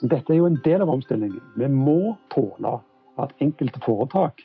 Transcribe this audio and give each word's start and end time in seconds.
Dette 0.00 0.32
er 0.32 0.38
jo 0.38 0.46
en 0.48 0.60
del 0.64 0.80
av 0.80 0.88
omstillingen. 0.88 1.42
Vi 1.60 1.68
må 1.68 2.14
tåle 2.32 2.78
at 3.20 3.34
enkelte 3.44 3.82
foretak 3.84 4.40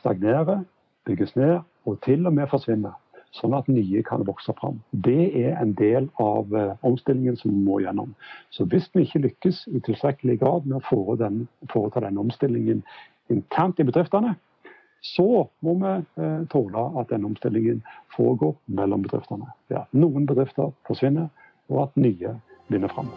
stagnerer, 0.00 0.64
bygges 1.06 1.36
ned 1.38 1.60
og 1.86 2.00
til 2.04 2.26
og 2.26 2.34
med 2.34 2.50
forsvinner. 2.50 2.96
Sånn 3.38 3.54
at 3.54 3.68
nye 3.70 4.02
kan 4.02 4.24
vokse 4.26 4.50
fram. 4.58 4.80
Det 4.90 5.30
er 5.38 5.54
en 5.60 5.76
del 5.78 6.08
av 6.18 6.50
eh, 6.58 6.72
omstillingen 6.82 7.36
som 7.38 7.52
vi 7.52 7.62
må 7.62 7.78
gjennom. 7.84 8.10
Så 8.50 8.66
hvis 8.66 8.88
vi 8.90 9.04
ikke 9.06 9.22
lykkes 9.28 9.60
i 9.70 9.82
tilstrekkelig 9.86 10.40
grad 10.40 10.66
med 10.66 10.80
å 10.80 10.82
foreta 10.90 12.02
den, 12.02 12.18
omstillingen 12.18 12.82
internt 13.30 13.78
i 13.78 13.86
bedriftene, 13.86 14.34
så 15.14 15.46
må 15.62 15.76
vi 15.78 15.92
eh, 15.94 16.40
tåle 16.50 16.88
at 16.98 17.14
den 17.14 17.28
omstillingen 17.30 17.84
foregår 18.16 18.56
mellom 18.66 19.06
bedriftene. 19.06 19.54
Det 19.70 19.78
at 19.84 19.94
noen 19.94 20.26
bedrifter 20.26 20.74
forsvinner, 20.90 21.30
og 21.70 21.84
at 21.86 22.02
nye 22.02 22.34
vinner 22.66 22.90
fram. 22.90 23.14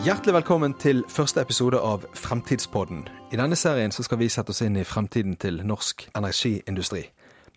Hjertelig 0.00 0.32
velkommen 0.32 0.72
til 0.80 1.02
første 1.12 1.42
episode 1.44 1.76
av 1.76 2.06
Fremtidspodden. 2.16 3.02
I 3.34 3.36
denne 3.36 3.56
serien 3.58 3.92
skal 3.92 4.16
vi 4.16 4.30
sette 4.32 4.54
oss 4.54 4.62
inn 4.64 4.78
i 4.80 4.84
fremtiden 4.88 5.34
til 5.36 5.58
norsk 5.60 6.06
energiindustri. 6.16 7.02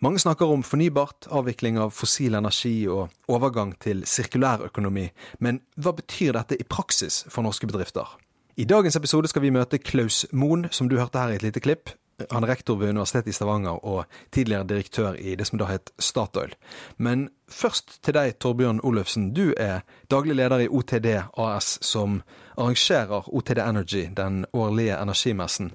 Mange 0.04 0.20
snakker 0.20 0.52
om 0.52 0.60
fornybart, 0.60 1.24
avvikling 1.32 1.78
av 1.80 1.94
fossil 1.96 2.36
energi 2.36 2.84
og 2.84 3.32
overgang 3.32 3.72
til 3.80 4.04
sirkulærøkonomi. 4.04 5.06
Men 5.40 5.62
hva 5.80 5.94
betyr 5.96 6.36
dette 6.36 6.60
i 6.60 6.68
praksis 6.68 7.22
for 7.32 7.48
norske 7.48 7.64
bedrifter? 7.70 8.12
I 8.60 8.68
dagens 8.68 9.00
episode 9.00 9.32
skal 9.32 9.46
vi 9.46 9.54
møte 9.56 9.80
Klaus 9.80 10.26
Moen, 10.28 10.68
som 10.68 10.92
du 10.92 10.98
hørte 11.00 11.24
her 11.24 11.32
i 11.32 11.40
et 11.40 11.48
lite 11.48 11.64
klipp. 11.64 11.96
Han 12.30 12.44
er 12.44 12.48
rektor 12.48 12.76
ved 12.78 12.94
Universitetet 12.94 13.32
i 13.32 13.36
Stavanger 13.36 13.84
og 13.84 14.04
tidligere 14.32 14.66
direktør 14.70 15.16
i 15.18 15.34
det 15.34 15.46
som 15.48 15.58
da 15.58 15.66
het 15.70 15.90
Statoil. 15.98 16.54
Men 16.96 17.28
først 17.50 17.98
til 18.06 18.14
deg, 18.14 18.36
Torbjørn 18.38 18.80
Olufsen. 18.86 19.32
Du 19.34 19.52
er 19.56 19.82
daglig 20.10 20.36
leder 20.38 20.64
i 20.64 20.68
OTD 20.68 21.08
AS, 21.38 21.78
som 21.82 22.22
arrangerer 22.56 23.28
OTD 23.34 23.58
Energy, 23.58 24.06
den 24.16 24.44
årlige 24.52 25.00
energimessen. 25.02 25.72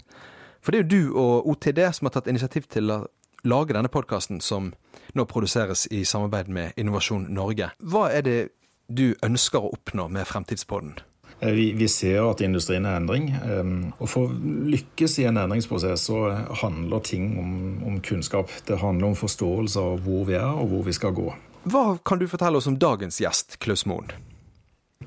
For 0.62 0.72
det 0.72 0.80
er 0.80 0.84
jo 0.84 0.90
du 0.90 1.20
og 1.20 1.50
OTD 1.50 1.84
som 1.94 2.08
har 2.08 2.16
tatt 2.16 2.32
initiativ 2.32 2.68
til 2.72 2.92
å 2.92 3.04
lage 3.44 3.76
denne 3.76 3.92
podkasten, 3.92 4.42
som 4.42 4.74
nå 5.16 5.26
produseres 5.26 5.88
i 5.92 6.04
samarbeid 6.06 6.48
med 6.48 6.80
Innovasjon 6.80 7.30
Norge. 7.34 7.72
Hva 7.80 8.10
er 8.12 8.26
det 8.28 8.40
du 8.88 9.14
ønsker 9.24 9.62
å 9.62 9.74
oppnå 9.76 10.08
med 10.12 10.28
Fremtidspodden? 10.28 10.98
Eh, 11.40 11.52
vi, 11.52 11.74
vi, 11.74 11.88
ser 11.88 12.22
at 12.28 12.42
industrien 12.44 12.86
er 12.86 13.00
endring. 13.00 13.30
Ehm, 13.48 13.76
og 13.98 14.10
For 14.12 14.28
å 14.28 14.56
lykkes 14.74 15.20
i 15.22 15.28
en 15.30 15.40
endringsprosess 15.40 16.08
så 16.10 16.24
handler 16.64 17.06
ting 17.06 17.32
om, 17.40 17.54
om, 17.88 18.00
kunnskap. 18.04 18.52
Det 18.68 18.82
handler 18.84 19.14
om 19.14 19.20
forståelse 19.20 19.86
av 19.92 20.02
hvor 20.08 20.26
vi 20.28 20.36
er 20.40 20.50
og 20.50 20.74
hvor 20.74 20.88
vi 20.88 20.96
skal 20.96 21.16
gå. 21.16 21.30
Hva 21.70 21.86
kan 22.08 22.20
du 22.20 22.28
fortelle 22.28 22.60
oss 22.60 22.68
om 22.72 22.80
dagens 22.80 23.20
gjest, 23.22 23.60
Klaus 23.64 23.86
Moen? 23.88 24.12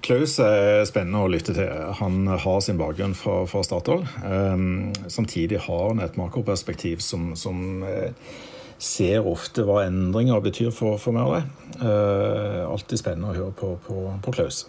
Klaus 0.02 0.38
er 0.40 0.82
spennende 0.88 1.20
å 1.20 1.28
lytte 1.30 1.54
til. 1.56 1.68
Han 2.00 2.24
har 2.26 2.62
sin 2.64 2.80
bakgrunn 2.80 3.14
fra, 3.16 3.42
fra 3.48 3.60
Statoil. 3.64 4.06
Um, 4.24 4.90
samtidig 5.12 5.60
har 5.66 5.90
han 5.90 6.00
et 6.02 6.16
makroperspektiv 6.18 7.04
som, 7.04 7.34
som 7.38 7.84
uh, 7.84 8.08
ser 8.82 9.28
ofte 9.28 9.66
hva 9.68 9.84
endringer 9.84 10.40
betyr 10.44 10.72
for, 10.74 10.96
for 11.00 11.14
meg 11.16 11.28
og 11.28 11.36
deg. 11.36 11.82
Uh, 11.84 12.62
alltid 12.72 13.04
spennende 13.04 13.30
å 13.30 13.36
høre 13.36 13.56
på, 13.56 13.74
på, 13.84 14.06
på 14.24 14.34
Klaus. 14.34 14.64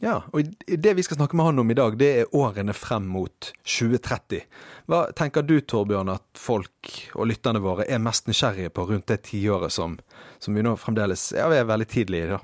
Ja, 0.00 0.20
og 0.30 0.52
det 0.66 0.92
vi 0.94 1.02
skal 1.02 1.18
snakke 1.18 1.36
med 1.36 1.48
han 1.48 1.58
om 1.58 1.70
i 1.70 1.74
dag, 1.74 1.96
det 1.98 2.08
er 2.20 2.34
årene 2.36 2.74
frem 2.76 3.08
mot 3.10 3.50
2030. 3.66 4.44
Hva 4.86 5.00
tenker 5.18 5.42
du, 5.42 5.56
Torbjørn, 5.58 6.12
at 6.14 6.38
folk 6.38 6.92
og 7.18 7.26
lytterne 7.26 7.62
våre 7.64 7.86
er 7.90 7.98
mest 8.02 8.30
nysgjerrige 8.30 8.70
på 8.70 8.86
rundt 8.92 9.08
det 9.10 9.24
tiåret 9.26 9.74
som, 9.74 9.98
som 10.38 10.54
vi 10.54 10.62
nå 10.62 10.76
fremdeles 10.78 11.32
ja, 11.34 11.48
vi 11.50 11.58
er 11.58 11.66
veldig 11.66 11.88
tidlig 11.90 12.22
i? 12.22 12.30
da? 12.30 12.38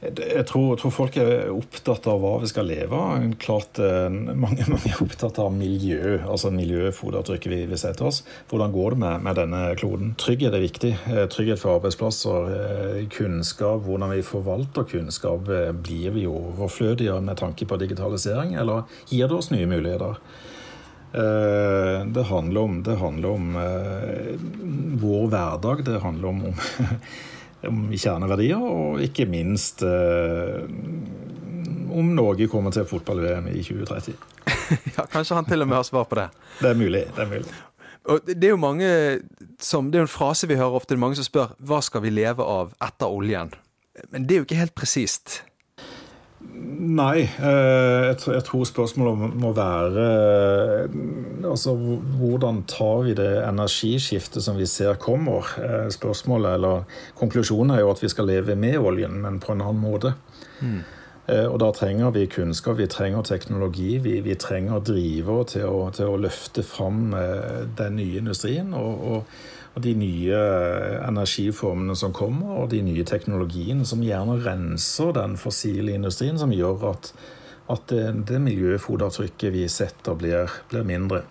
Jeg 0.00 0.44
tror, 0.50 0.74
tror, 0.76 0.92
folk 0.92 1.16
er 1.20 1.48
opptatt 1.48 2.04
av 2.10 2.20
hva 2.20 2.34
vi 2.42 2.48
skal 2.50 2.68
leve 2.68 2.96
av. 2.96 3.22
Klart 3.40 3.80
eh, 3.80 4.08
mange, 4.12 4.66
mange, 4.72 4.90
er 4.90 5.02
opptatt 5.02 5.38
av 5.40 5.54
miljø, 5.54 6.18
altså 6.20 6.52
miljøfotavtrykket 6.54 7.52
vi, 7.52 7.60
vi 7.70 7.78
setter 7.80 8.10
oss. 8.10 8.22
Hvordan 8.50 8.74
går 8.74 8.96
det 8.96 9.00
med, 9.04 9.24
med, 9.26 9.38
denne 9.40 9.62
kloden? 9.80 10.12
Trygghet 10.20 10.56
er 10.56 10.64
viktig. 10.64 10.92
Eh, 11.12 11.22
trygghet 11.32 11.62
for 11.62 11.78
arbeidsplasser. 11.78 12.50
Eh, 12.56 12.98
kunnskap, 13.12 13.86
hvordan 13.86 14.12
vi 14.12 14.26
forvalter 14.26 14.88
kunnskap. 14.90 15.48
Blir 15.86 16.12
vi 16.16 16.26
overflødige 16.28 17.16
med 17.24 17.40
tanke 17.40 17.68
på 17.68 17.78
digitalisering, 17.80 18.54
eller 18.60 18.84
gir 19.08 19.30
det 19.30 19.38
oss 19.38 19.52
nye 19.54 19.68
muligheter? 19.70 20.20
Det 21.16 22.22
handler 22.28 22.60
om, 22.60 22.80
det 22.84 22.96
handler 23.00 23.38
om 23.38 23.54
vår 25.00 25.30
hverdag. 25.32 25.84
Det 25.86 26.00
handler 26.02 26.28
om, 26.28 26.42
om 26.50 26.58
om 27.70 27.86
kjerneverdier, 27.92 28.60
og 28.60 29.02
ikke 29.04 29.26
minst 29.30 29.84
eh, 29.86 30.64
om 31.96 32.10
Norge 32.16 32.48
kommer 32.52 32.74
til 32.74 32.86
fotball-VM 32.88 33.48
i 33.52 33.62
2030. 33.64 34.16
ja, 34.96 35.06
Kanskje 35.12 35.38
han 35.38 35.48
til 35.48 35.64
og 35.64 35.70
med 35.70 35.80
har 35.80 35.88
svar 35.88 36.08
på 36.08 36.18
det. 36.18 36.28
Det 36.60 36.70
er 36.72 36.78
mulig. 36.78 37.04
det 37.16 37.24
er 37.24 37.30
mulig. 37.30 37.56
Og 38.06 38.28
det 38.28 38.44
er 38.44 38.52
jo 38.52 38.62
mange 38.62 38.88
som, 39.58 39.90
det 39.90 39.98
er 39.98 40.04
jo 40.04 40.06
en 40.06 40.12
frase 40.12 40.46
vi 40.46 40.58
hører 40.58 40.78
ofte, 40.78 40.94
det 40.94 41.00
er 41.00 41.02
mange 41.02 41.18
som 41.18 41.26
spør 41.26 41.56
hva 41.66 41.80
skal 41.82 42.04
vi 42.04 42.12
leve 42.14 42.44
av 42.44 42.74
etter 42.84 43.10
oljen? 43.10 43.50
Men 44.12 44.26
det 44.26 44.36
er 44.36 44.42
jo 44.42 44.46
ikke 44.46 44.60
helt 44.60 44.76
presist. 44.78 45.40
Nei, 46.56 47.22
eh, 47.24 48.06
jeg 48.16 48.42
tror 48.46 48.64
spørsmålet 48.68 49.34
må 49.40 49.50
være 49.56 50.04
eh, 50.06 50.96
altså, 51.44 51.74
hvordan 52.20 52.62
tar 52.70 53.02
vi 53.04 53.14
det 53.18 53.30
energiskiftet 53.42 54.44
som 54.44 54.56
vi 54.56 54.68
ser 54.70 54.96
kommer? 55.02 55.48
Eh, 55.60 55.88
spørsmålet, 55.92 56.56
eller 56.56 56.84
Konklusjonen 57.18 57.74
er 57.74 57.82
jo 57.82 57.90
at 57.92 58.02
vi 58.04 58.12
skal 58.12 58.30
leve 58.30 58.56
med 58.56 58.78
oljen, 58.78 59.18
men 59.24 59.40
på 59.42 59.52
en 59.52 59.64
annen 59.64 59.82
måte. 59.82 60.14
Mm. 60.60 60.84
Og 61.26 61.56
Da 61.58 61.72
trenger 61.74 62.12
vi 62.14 62.28
kunnskap, 62.30 62.76
vi 62.78 62.86
trenger 62.86 63.24
teknologi, 63.26 63.96
vi, 63.98 64.20
vi 64.22 64.36
trenger 64.38 64.78
driver 64.78 65.42
til 65.50 65.72
til 65.96 66.12
å 66.12 66.20
løfte 66.22 66.62
fram 66.62 67.10
den 67.76 67.96
nye 67.98 68.20
industrien. 68.22 68.70
og, 68.74 69.02
og 69.02 69.24
og 69.76 69.82
de 69.84 69.92
nye 69.92 70.36
energiformene 71.04 71.94
som 72.00 72.14
kommer, 72.16 72.62
og 72.62 72.70
de 72.72 72.80
nye 72.84 73.04
teknologiene 73.04 73.84
som 73.84 74.00
gjerne 74.04 74.38
renser 74.40 75.12
den 75.18 75.36
fossile 75.36 75.92
industrien, 75.92 76.38
som 76.40 76.54
gjør 76.54 76.86
at, 76.94 77.10
at 77.74 77.84
det, 77.92 78.06
det 78.30 78.40
miljøfotavtrykket 78.40 79.52
vi 79.52 79.66
setter, 79.68 80.16
blir, 80.16 80.54
blir 80.70 80.88
mindre. 80.88 81.26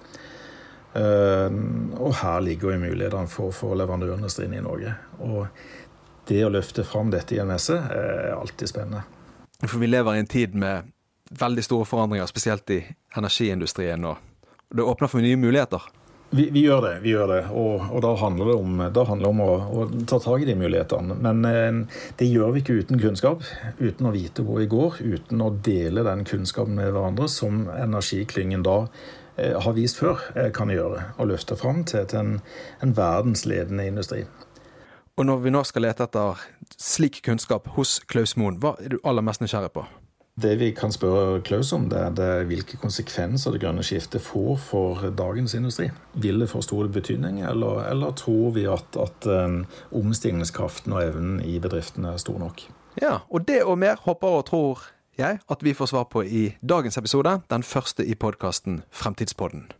Uh, 0.95 1.49
og 1.97 2.13
her 2.21 2.45
ligger 2.45 2.75
jo 2.75 2.83
mulighetene 2.85 3.27
for, 3.27 3.49
for 3.51 3.73
leverandørindustrien 3.81 4.53
i 4.53 4.61
Norge. 4.63 4.93
Og 5.25 5.49
det 6.29 6.43
å 6.45 6.53
løfte 6.53 6.85
fram 6.85 7.09
dette 7.11 7.35
i 7.35 7.41
en 7.41 7.49
messe 7.49 7.73
er 7.75 8.37
alltid 8.37 8.69
spennende. 8.69 9.03
For 9.65 9.81
vi 9.81 9.89
lever 9.89 10.15
i 10.15 10.21
en 10.21 10.29
tid 10.29 10.53
med 10.53 10.93
veldig 11.33 11.65
store 11.65 11.89
forandringer, 11.89 12.29
spesielt 12.29 12.69
i 12.69 12.83
energiindustrien. 13.17 14.05
Og 14.05 14.21
det 14.69 14.85
åpner 14.85 15.09
for 15.09 15.25
nye 15.25 15.39
muligheter. 15.39 15.81
Vi, 16.29 16.49
vi, 16.49 16.61
gjør 16.65 16.81
det. 16.81 16.93
vi 17.03 17.11
gjør 17.13 17.27
det, 17.31 17.41
Og, 17.53 17.83
og 17.91 18.01
da 18.03 18.13
handler 18.19 18.49
det 18.49 18.55
om, 18.59 18.79
handler 19.07 19.29
om 19.29 19.41
å, 19.43 19.51
å, 19.55 19.83
ta 20.09 20.19
tak 20.19 20.41
i 20.41 20.47
de 20.47 20.55
mulighetene. 20.59 21.17
Men 21.21 21.45
eh, 21.47 21.99
det 22.19 22.27
gjør 22.27 22.55
vi 22.55 22.63
ikke 22.63 22.79
uten 22.81 22.99
kunnskap, 22.99 23.45
uten 23.79 24.09
å 24.09 24.13
vite 24.15 24.43
hvor 24.45 24.59
vi 24.59 24.69
går, 24.71 24.99
uten 24.99 25.43
å 25.45 25.51
dele 25.63 26.03
den 26.07 26.25
kunnskapen 26.27 26.75
med 26.79 26.91
hverandre, 26.91 27.29
som 27.31 27.67
energiklyngen 27.71 28.65
da 28.65 28.81
eh, 29.37 29.53
har 29.53 29.77
vist 29.77 30.01
før 30.01 30.25
eh, 30.33 30.49
kan 30.55 30.73
gjøre. 30.73 31.11
Og 31.19 31.29
løfte 31.31 31.57
fram 31.59 31.85
til, 31.87 32.07
til 32.09 32.23
en, 32.23 32.33
en 32.83 32.95
verdensledende 32.97 33.87
industri. 33.87 34.25
Og 35.15 35.29
når 35.29 35.45
vi 35.45 35.53
nå 35.55 35.61
skal 35.63 35.85
lete 35.87 36.09
etter 36.09 36.41
slik 36.75 37.21
kunnskap 37.23 37.69
hos 37.77 38.01
Klaus 38.11 38.35
Moen, 38.35 38.59
hva 38.59 38.75
er 38.83 38.97
du 38.97 38.99
aller 39.07 39.23
mest 39.23 39.45
nysgjerrig 39.45 39.71
på? 39.77 39.85
Det 40.41 40.55
vi 40.59 40.73
kan 40.75 40.91
spørre 40.91 41.39
Klaus 41.47 41.69
om, 41.71 41.85
det 41.87 41.95
er, 41.95 42.09
det 42.11 42.47
hvilke 42.49 42.75
konsekvenser 42.75 43.53
det 43.55 43.61
grønne 43.63 43.83
skiftet 43.87 44.19
får 44.19 44.57
for 44.59 45.05
dagens 45.15 45.53
industri. 45.55 45.85
Vil 46.19 46.43
det 46.43 46.49
få 46.51 46.59
stor 46.61 46.89
betydning, 46.91 47.39
eller, 47.39 47.85
eller 47.87 48.11
tror 48.19 48.51
vi 48.57 48.65
at, 48.67 48.97
at 48.99 49.27
um, 49.31 49.61
omstillingskraften 49.95 50.91
og 50.91 51.05
evnen 51.05 51.39
i 51.39 51.55
bedriftene 51.63 52.11
er 52.11 52.19
stor 52.19 52.41
nok? 52.41 52.65
Ja, 52.99 53.21
og 53.29 53.47
det 53.47 53.61
og 53.63 53.79
mer 53.79 53.95
håper 54.03 54.35
og 54.41 54.45
tror 54.51 54.83
jeg 55.15 55.39
at 55.39 55.63
vi 55.63 55.73
får 55.73 55.93
svar 55.93 56.11
på 56.11 56.27
i 56.27 56.43
dagens 56.59 56.97
episode, 56.97 57.37
den 57.49 57.63
første 57.63 58.03
i 58.03 58.19
podkasten 58.19 58.83
Fremtidspodden. 58.91 59.71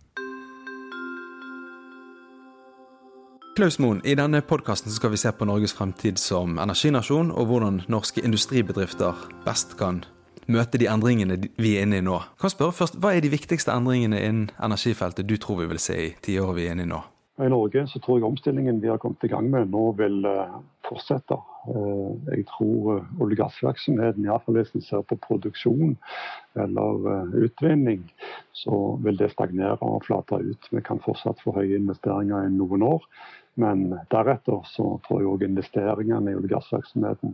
Klaus 3.55 3.79
Moen, 3.79 4.01
I 4.07 4.15
denne 4.15 4.39
podkasten 4.41 4.91
skal 4.91 5.11
vi 5.11 5.19
se 5.19 5.31
på 5.35 5.45
Norges 5.47 5.75
fremtid 5.75 6.15
som 6.19 6.59
energinasjon, 6.59 7.31
og 7.31 7.51
hvordan 7.51 7.83
norske 7.91 8.23
industribedrifter 8.23 9.15
best 9.43 9.75
kan 9.79 10.05
møte 10.51 10.79
de 10.81 10.89
endringene 10.91 11.39
vi 11.57 11.75
er 11.77 11.87
inne 11.87 12.01
i 12.01 12.05
nå. 12.05 12.19
Kan 12.41 12.53
spørre 12.53 12.75
først, 12.75 12.99
Hva 13.01 13.15
er 13.15 13.25
de 13.25 13.33
viktigste 13.33 13.73
endringene 13.73 14.21
innen 14.21 14.47
energifeltet 14.63 15.27
du 15.27 15.37
tror 15.37 15.63
vi 15.63 15.69
vil 15.73 15.81
se 15.81 15.99
i 16.07 16.15
tiåret 16.21 16.57
vi 16.59 16.67
er 16.67 16.77
inne 16.77 16.87
i 16.87 16.93
nå? 16.93 17.01
I 17.35 17.49
Norge 17.51 17.81
så 17.91 17.99
tror 17.99 18.19
jeg 18.19 18.29
omstillingen 18.29 18.77
vi 18.79 18.87
har 18.87 18.99
kommet 19.03 19.23
i 19.27 19.27
gang 19.27 19.49
med 19.51 19.67
nå 19.73 19.89
vil 19.99 20.23
eh, 20.29 20.53
fortsette. 20.87 21.35
Eh, 21.67 22.11
jeg 22.29 22.45
tror 22.47 22.93
eh, 22.93 23.09
olje- 23.19 23.35
og 23.35 23.41
gassvirksomheten, 23.41 24.23
iallfall 24.23 24.55
hvis 24.61 24.71
en 24.77 24.85
ser 24.85 25.03
på 25.03 25.17
produksjon 25.25 25.97
eller 26.63 27.27
utvinning, 27.43 28.05
så 28.55 28.95
vil 29.03 29.19
det 29.19 29.33
stagnere 29.33 29.75
og 29.83 30.05
flate 30.07 30.39
ut. 30.39 30.69
Vi 30.71 30.83
kan 30.87 31.03
fortsatt 31.03 31.43
få 31.43 31.57
høye 31.57 31.75
investeringer 31.75 32.47
i 32.47 32.53
noen 32.55 32.87
år. 32.87 33.03
Men 33.55 33.99
deretter 34.11 34.59
så 34.67 34.99
tror 35.05 35.21
jeg 35.21 35.29
òg 35.31 35.43
investeringene 35.47 36.31
i 36.31 36.35
olje- 36.35 36.49
og 36.49 36.53
gassvirksomheten 36.57 37.31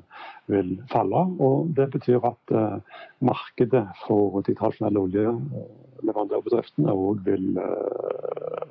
vil 0.54 0.70
falle. 0.92 1.22
Og 1.42 1.72
det 1.78 1.88
betyr 1.96 2.22
at 2.30 2.44
uh, 2.54 2.78
markedet 3.26 3.88
for 4.04 4.42
de 4.46 4.54
tradisjonelle 4.58 5.02
oljeleverandørbedriftene 5.08 6.94
òg 6.94 7.16
vil 7.26 7.58
uh, 7.58 8.62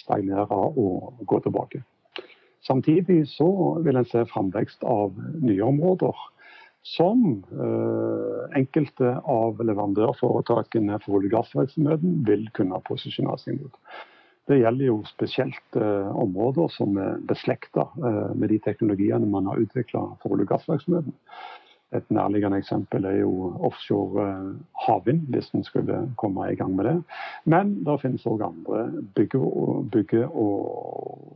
stagnere 0.00 0.58
og 0.82 1.22
gå 1.30 1.38
tilbake. 1.46 1.82
Samtidig 2.66 3.28
så 3.28 3.48
vil 3.84 3.96
en 3.96 4.04
se 4.08 4.26
framvekst 4.28 4.84
av 4.84 5.14
nye 5.40 5.62
områder 5.64 6.16
som 6.82 7.44
eh, 7.52 8.58
enkelte 8.58 9.12
av 9.28 9.60
leverandørforetakene 9.64 10.98
for 11.04 11.18
olje- 11.18 11.30
og 11.30 11.36
gassvirksomheten 11.38 12.20
vil 12.28 12.46
kunne 12.56 12.80
posisjonere 12.88 13.40
seg 13.40 13.60
mot. 13.60 13.76
Det 14.50 14.58
gjelder 14.58 14.88
jo 14.88 14.96
spesielt 15.06 15.76
eh, 15.78 16.10
områder 16.18 16.72
som 16.74 16.96
er 16.98 17.20
beslekta 17.30 17.84
eh, 18.02 18.32
med 18.34 18.50
de 18.50 18.58
teknologiene 18.64 19.28
man 19.30 19.46
har 19.46 19.60
utvikla 19.62 20.02
for 20.22 20.34
olje- 20.34 20.48
og 20.48 20.50
gassvirksomheten. 20.50 21.14
Et 21.94 22.10
nærliggende 22.10 22.58
eksempel 22.58 23.06
er 23.06 23.20
jo 23.20 23.52
offshore 23.68 24.26
eh, 24.26 24.48
havvind, 24.88 25.28
hvis 25.30 25.52
en 25.54 25.62
skulle 25.66 26.00
komme 26.18 26.50
i 26.50 26.58
gang 26.58 26.74
med 26.74 26.90
det. 26.90 26.96
Men 27.44 27.76
det 27.86 28.00
finnes 28.02 28.26
òg 28.26 28.42
andre 28.48 28.88
bygge- 29.14 29.38
og, 29.38 29.86
bygge 29.94 30.26
og 30.26 31.30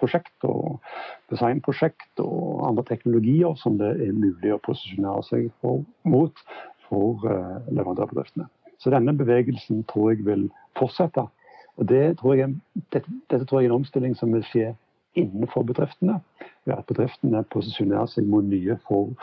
prosjekt 0.00 0.48
og 0.48 0.80
designprosjekt 1.28 2.22
og 2.24 2.64
andre 2.68 2.86
teknologier 2.88 3.60
som 3.60 3.76
det 3.76 3.92
er 4.06 4.16
mulig 4.16 4.54
å 4.54 4.62
posisjonere 4.64 5.24
seg 5.28 5.50
for, 5.60 5.82
mot 6.06 6.44
for 6.88 7.26
uh, 7.26 7.58
leverandørbedriftene. 7.68 8.46
Så 8.78 8.92
denne 8.94 9.12
bevegelsen 9.18 9.82
tror 9.90 10.12
jeg 10.14 10.24
vil 10.24 10.46
fortsette. 10.78 11.26
Og 11.78 11.88
det 11.88 12.18
tror 12.18 12.34
jeg, 12.34 12.54
dette, 12.92 13.10
dette 13.30 13.46
tror 13.46 13.60
jeg 13.60 13.68
er 13.68 13.72
en 13.72 13.80
omstilling 13.80 14.16
som 14.18 14.32
vil 14.34 14.44
skje 14.50 14.72
innenfor 15.18 15.62
bedriftene. 15.62 16.18
Ved 16.66 16.74
at 16.74 16.88
bedriftene 16.90 17.44
posisjonerer 17.52 18.10
seg 18.10 18.26
mot 18.28 18.44
nye 18.44 18.76
for, 18.88 19.14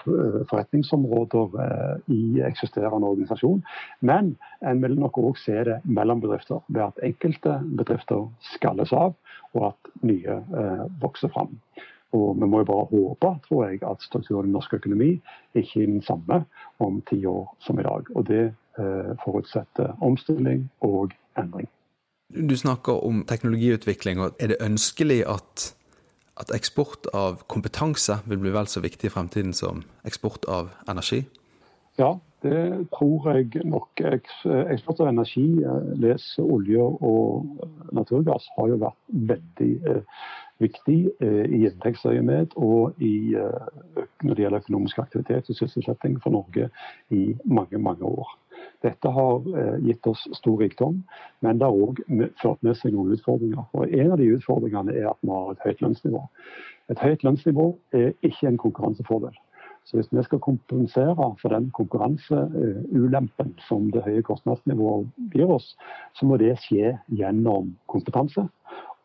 for, 0.00 0.40
forretningsområder 0.50 1.58
eh, 1.64 2.14
i 2.14 2.22
eksisterende 2.48 3.12
organisasjon. 3.12 3.62
Men 4.00 4.34
en 4.66 4.82
vil 4.82 4.98
nok 4.98 5.20
òg 5.20 5.38
se 5.40 5.60
det 5.68 5.78
mellom 5.84 6.24
bedrifter, 6.24 6.64
ved 6.68 6.88
at 6.88 7.04
enkelte 7.06 7.60
bedrifter 7.78 8.26
skalles 8.54 8.92
av, 8.96 9.14
og 9.54 9.70
at 9.72 9.92
nye 10.02 10.40
eh, 10.40 10.84
vokser 11.02 11.32
fram. 11.34 11.54
Og 12.16 12.38
Vi 12.40 12.46
må 12.48 12.62
jo 12.62 12.70
bare 12.70 12.88
håpe 12.88 13.34
tror 13.46 13.66
jeg, 13.68 13.82
at 13.84 14.02
strukturen 14.02 14.48
i 14.48 14.54
norsk 14.56 14.78
økonomi 14.80 15.10
ikke 15.54 15.82
er 15.82 15.90
den 15.92 16.02
samme 16.02 16.44
om 16.80 17.02
ti 17.10 17.20
år 17.28 17.50
som 17.60 17.78
i 17.78 17.84
dag. 17.84 18.08
Og 18.16 18.28
Det 18.28 18.44
eh, 18.48 19.12
forutsetter 19.24 19.92
omstilling 20.00 20.70
og 20.80 21.12
endring. 21.36 21.68
Du 22.28 22.56
snakker 22.56 23.04
om 23.04 23.24
teknologiutvikling. 23.24 24.20
og 24.20 24.30
Er 24.40 24.46
det 24.46 24.56
ønskelig 24.60 25.24
at, 25.28 25.74
at 26.36 26.50
eksport 26.54 27.06
av 27.14 27.42
kompetanse 27.48 28.18
vil 28.26 28.38
bli 28.38 28.50
vel 28.52 28.66
så 28.68 28.80
viktig 28.84 29.08
i 29.08 29.12
fremtiden 29.12 29.54
som 29.56 29.82
eksport 30.04 30.44
av 30.48 30.68
energi? 30.88 31.24
Ja, 31.98 32.18
det 32.42 32.88
tror 32.92 33.30
jeg 33.32 33.64
nok. 33.64 33.88
Eksport 34.04 35.00
av 35.00 35.08
energi, 35.08 35.62
eh, 35.64 35.88
les 35.96 36.26
olje 36.38 36.84
og 37.00 37.64
naturgass, 37.92 38.44
har 38.58 38.68
jo 38.68 38.76
vært 38.76 39.00
veldig 39.32 39.70
eh, 39.88 40.20
viktig 40.60 40.98
eh, 41.24 41.46
i 41.48 41.64
inntektsøyemed 41.64 42.54
og 42.56 43.00
i, 43.00 43.32
når 44.22 44.34
det 44.34 44.44
gjelder 44.44 44.66
økonomisk 44.66 44.98
aktivitet 44.98 45.48
og 45.48 45.56
sysselsetting 45.56 46.20
for 46.22 46.36
Norge 46.36 46.68
i 47.10 47.32
mange, 47.44 47.78
mange 47.78 48.04
år. 48.04 48.36
Dette 48.84 49.10
har 49.10 49.48
eh, 49.58 49.76
gitt 49.88 50.06
oss 50.06 50.22
stor 50.38 50.60
rikdom, 50.62 51.02
men 51.40 51.58
det 51.58 51.66
har 51.66 51.74
òg 51.74 52.00
ført 52.42 52.62
med 52.62 52.78
seg 52.78 52.94
noen 52.94 53.16
utfordringer. 53.16 53.66
Og 53.74 53.90
En 53.90 54.14
av 54.14 54.20
de 54.20 54.30
utfordringene 54.36 54.94
er 54.94 55.10
at 55.10 55.20
vi 55.22 55.34
har 55.34 55.52
et 55.52 55.66
høyt 55.66 55.84
lønnsnivå. 55.84 56.22
Et 56.92 57.04
høyt 57.04 57.26
lønnsnivå 57.26 57.68
er 57.98 58.12
ikke 58.26 58.48
en 58.48 58.60
konkurransefordel. 58.60 59.36
Så 59.88 59.96
Hvis 59.96 60.12
vi 60.12 60.22
skal 60.22 60.38
kompensere 60.44 61.14
for 61.40 61.48
den 61.48 61.70
konkurranseulempen 61.70 63.54
som 63.68 63.90
det 63.90 64.04
høye 64.04 64.22
kostnadsnivået 64.22 65.08
gir 65.32 65.48
oss, 65.48 65.76
så 66.14 66.26
må 66.26 66.36
det 66.36 66.58
skje 66.60 66.98
gjennom 67.08 67.72
kompetanse 67.88 68.44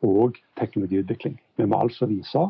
og 0.04 0.36
teknologiutvikling. 0.60 1.40
Vi 1.58 1.66
må 1.66 1.80
altså 1.80 2.10
vise 2.12 2.44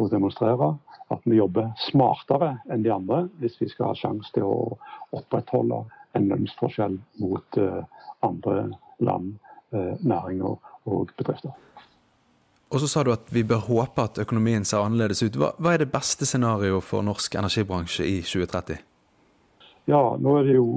og 0.00 0.10
demonstrere 0.10 0.72
at 1.10 1.22
vi 1.24 1.38
jobber 1.38 1.70
smartere 1.90 2.56
enn 2.70 2.82
de 2.82 2.92
andre 2.94 3.24
hvis 3.38 3.58
vi 3.60 3.68
skal 3.70 3.92
ha 3.92 3.98
sjanse 3.98 4.34
til 4.34 4.46
å 4.46 4.58
opprettholde 5.14 5.84
en 6.18 6.28
lønnsforskjell 6.30 6.98
mot 7.22 7.58
eh, 7.58 7.82
andre 8.26 8.70
land, 8.98 9.34
eh, 9.72 9.96
næringer 10.00 10.56
og 10.84 11.10
bedrifter. 11.16 11.50
Og 12.70 12.80
så 12.80 12.86
sa 12.86 13.02
du 13.02 13.10
at 13.12 13.26
vi 13.34 13.42
bør 13.42 13.66
håpe 13.66 14.02
at 14.02 14.20
økonomien 14.22 14.64
ser 14.64 14.84
annerledes 14.84 15.24
ut. 15.26 15.36
Hva, 15.38 15.50
hva 15.58 15.74
er 15.74 15.82
det 15.82 15.90
beste 15.90 16.26
scenarioet 16.26 16.86
for 16.86 17.02
norsk 17.02 17.34
energibransje 17.34 18.06
i 18.06 18.20
2030? 18.22 18.78
Ja, 19.90 20.02
nå 20.22 20.36
er 20.38 20.46
det 20.46 20.54
jo 20.54 20.68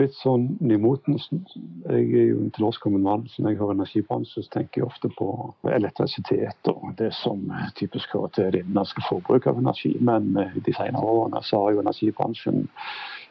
litt 0.00 0.16
sånn 0.18 0.48
nymotens. 0.64 1.28
Jeg 1.30 2.06
er 2.08 2.24
jo 2.30 2.38
en 2.40 2.54
tilårskommen 2.56 3.04
mann, 3.04 3.26
så 3.30 3.42
når 3.42 3.52
jeg 3.52 3.60
hører 3.60 3.76
energibransje, 3.76 4.46
så 4.46 4.54
tenker 4.56 4.80
jeg 4.80 4.88
ofte 4.88 5.10
på 5.18 5.28
elektrisitet 5.76 6.72
og 6.72 6.96
det 6.98 7.12
som 7.20 7.44
typisk 7.78 8.16
hører 8.16 8.32
til 8.34 8.48
det 8.54 8.64
innenlandske 8.64 9.04
forbruket 9.06 9.52
av 9.52 9.60
energi. 9.60 9.92
Men 10.00 10.32
eh, 10.40 10.56
de 10.56 10.74
senere 10.74 11.04
årene 11.04 11.44
så 11.44 11.66
har 11.66 11.76
jo 11.76 11.84
energibransjen 11.84 12.64
Eh, 12.64 13.25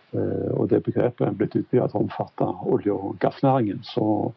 og 0.55 0.69
det 0.69 0.83
begrepet 0.83 1.27
er 1.27 1.35
blitt 1.37 1.55
utvidet 1.55 1.91
til 1.91 1.99
å 1.99 2.05
omfatte 2.05 2.47
olje- 2.71 2.95
og 2.95 3.17
gassnæringen. 3.19 3.83
Så 3.83 4.31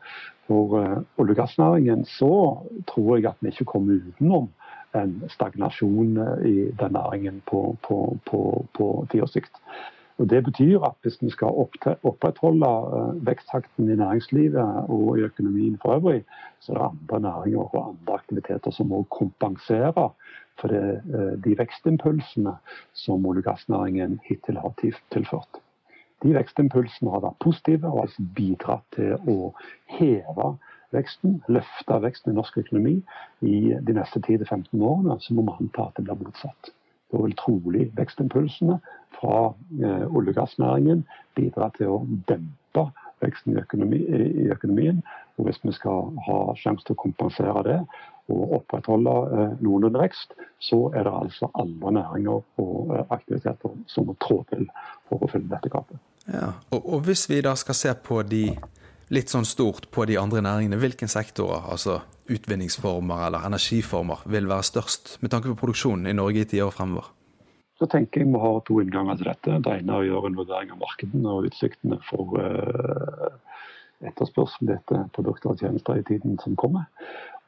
for 0.48 0.80
eh, 0.80 0.98
olje- 1.18 1.30
og 1.30 1.36
gassnæringen 1.36 2.04
så 2.04 2.32
tror 2.88 3.16
jeg 3.16 3.26
at 3.26 3.36
vi 3.40 3.52
ikke 3.52 3.64
kommer 3.64 4.00
utenom 4.08 4.48
en 4.96 5.22
stagnasjon 5.28 6.16
eh, 6.16 6.48
i 6.48 6.56
den 6.80 6.96
næringen 6.96 7.42
på, 7.50 7.76
på, 7.84 8.18
på, 8.26 8.42
på 8.74 9.06
tiårssikt. 9.12 9.60
Og 10.18 10.30
Det 10.30 10.44
betyr 10.44 10.82
at 10.82 10.96
hvis 11.02 11.20
vi 11.22 11.30
skal 11.30 11.54
opprettholde 12.02 12.70
veksttakten 13.22 13.90
i 13.90 13.96
næringslivet 14.00 14.88
og 14.90 15.18
i 15.18 15.22
økonomien 15.28 15.78
for 15.82 15.94
øvrig, 15.94 16.24
så 16.60 16.72
er 16.72 16.78
det 16.78 16.88
andre 16.88 17.20
næringer 17.20 17.76
og 17.76 17.88
andre 17.88 18.14
aktiviteter 18.14 18.74
som 18.74 18.90
må 18.90 19.04
kompensere 19.14 20.08
for 20.58 20.74
det, 20.74 21.02
de 21.44 21.54
vekstimpulsene 21.58 22.56
som 22.92 23.26
olje- 23.26 23.46
og 23.46 23.52
gassnæringen 23.52 24.18
hittil 24.26 24.58
har 24.58 24.74
tilført. 25.12 25.62
De 26.24 26.34
vekstimpulsene 26.34 27.12
har 27.12 27.22
vært 27.22 27.38
positive 27.44 27.90
og 27.90 28.06
altså 28.06 28.24
bidratt 28.34 28.86
til 28.96 29.14
å 29.30 29.52
heve 29.98 30.48
veksten, 30.94 31.38
løfte 31.52 32.00
veksten 32.02 32.32
i 32.32 32.38
norsk 32.38 32.58
økonomi 32.62 32.96
i 33.46 33.58
de 33.76 33.94
neste 33.94 34.20
10-15 34.24 34.82
årene, 34.82 35.18
så 35.20 35.36
må 35.36 35.44
vi 35.46 35.56
anta 35.60 35.88
at 35.88 35.98
det 35.98 36.06
blir 36.08 36.20
motsatt. 36.24 36.72
Da 37.12 37.22
vil 37.22 37.36
trolig 37.40 37.88
vekstimpulsene 37.96 38.78
fra 39.16 39.36
eh, 39.80 40.04
olje- 40.08 40.34
og 40.34 40.40
gassnæringen 40.42 41.04
bidra 41.36 41.70
til 41.76 41.94
å 41.94 42.02
dempe 42.28 42.88
veksten 43.22 43.54
i, 43.54 43.60
økonomi, 43.62 44.02
i, 44.04 44.48
økonomien. 44.52 45.00
Og 45.38 45.48
Hvis 45.48 45.62
vi 45.64 45.72
skal 45.76 46.12
ha 46.26 46.38
sjanse 46.58 46.86
til 46.86 46.96
å 46.96 47.02
kompensere 47.04 47.64
det 47.66 47.78
og 48.32 48.54
opprettholde 48.60 49.14
eh, 49.32 49.52
noenlunde 49.64 50.00
vekst, 50.02 50.34
så 50.62 50.80
er 50.92 51.06
det 51.06 51.14
altså 51.14 51.50
alle 51.58 51.92
næringer 51.98 52.62
og 52.62 52.94
eh, 52.94 53.04
aktiviteter 53.14 53.76
som 53.88 54.08
må 54.08 54.16
trå 54.22 54.42
til 54.52 54.66
for 55.08 55.24
å 55.24 55.30
fylle 55.32 55.50
dette 55.50 55.72
gapet. 55.72 56.00
Ja. 56.28 56.52
Og, 56.74 56.82
og, 56.82 57.00
hvis 57.06 57.28
vi 57.30 57.40
da 57.44 57.54
skal 57.56 57.78
se 57.78 57.94
på 58.04 58.20
de 58.28 58.44
litt 59.14 59.32
sånn 59.32 59.48
stort 59.48 59.88
på 59.94 60.04
de 60.08 60.18
andre 60.20 60.42
næringene, 60.44 60.80
hvilke 60.80 61.08
sektorer, 61.08 61.64
altså 61.72 62.02
utvinningsformer 62.28 63.28
eller 63.28 63.46
energiformer, 63.48 64.26
vil 64.28 64.50
være 64.50 64.66
størst 64.68 65.16
med 65.22 65.32
tanke 65.32 65.48
på 65.52 65.62
produksjonen 65.62 66.10
i 66.10 66.16
Norge 66.16 66.44
i 66.44 66.50
tiår 66.50 66.74
fremover? 66.74 67.08
Så 67.78 67.86
tenker 67.86 68.20
jeg 68.20 68.32
vi 68.32 68.42
har 68.42 68.60
to 68.66 68.80
innganger 68.82 69.16
til 69.16 69.30
dette. 69.30 69.56
Det 69.64 69.74
ene 69.78 69.94
er 69.94 70.02
å 70.02 70.08
gjøre 70.08 70.28
en 70.28 70.38
vurdering 70.40 70.72
av 70.74 70.80
markedene 70.82 71.34
og 71.34 71.46
utsiktene 71.46 72.00
for 72.08 72.34
uh, 72.42 73.36
etterspørsel 74.02 74.72
etter 74.74 75.04
produkter 75.14 75.52
og 75.52 75.62
tjenester 75.62 76.00
i 76.00 76.06
tiden 76.06 76.34
som 76.42 76.56
kommer. 76.58 76.88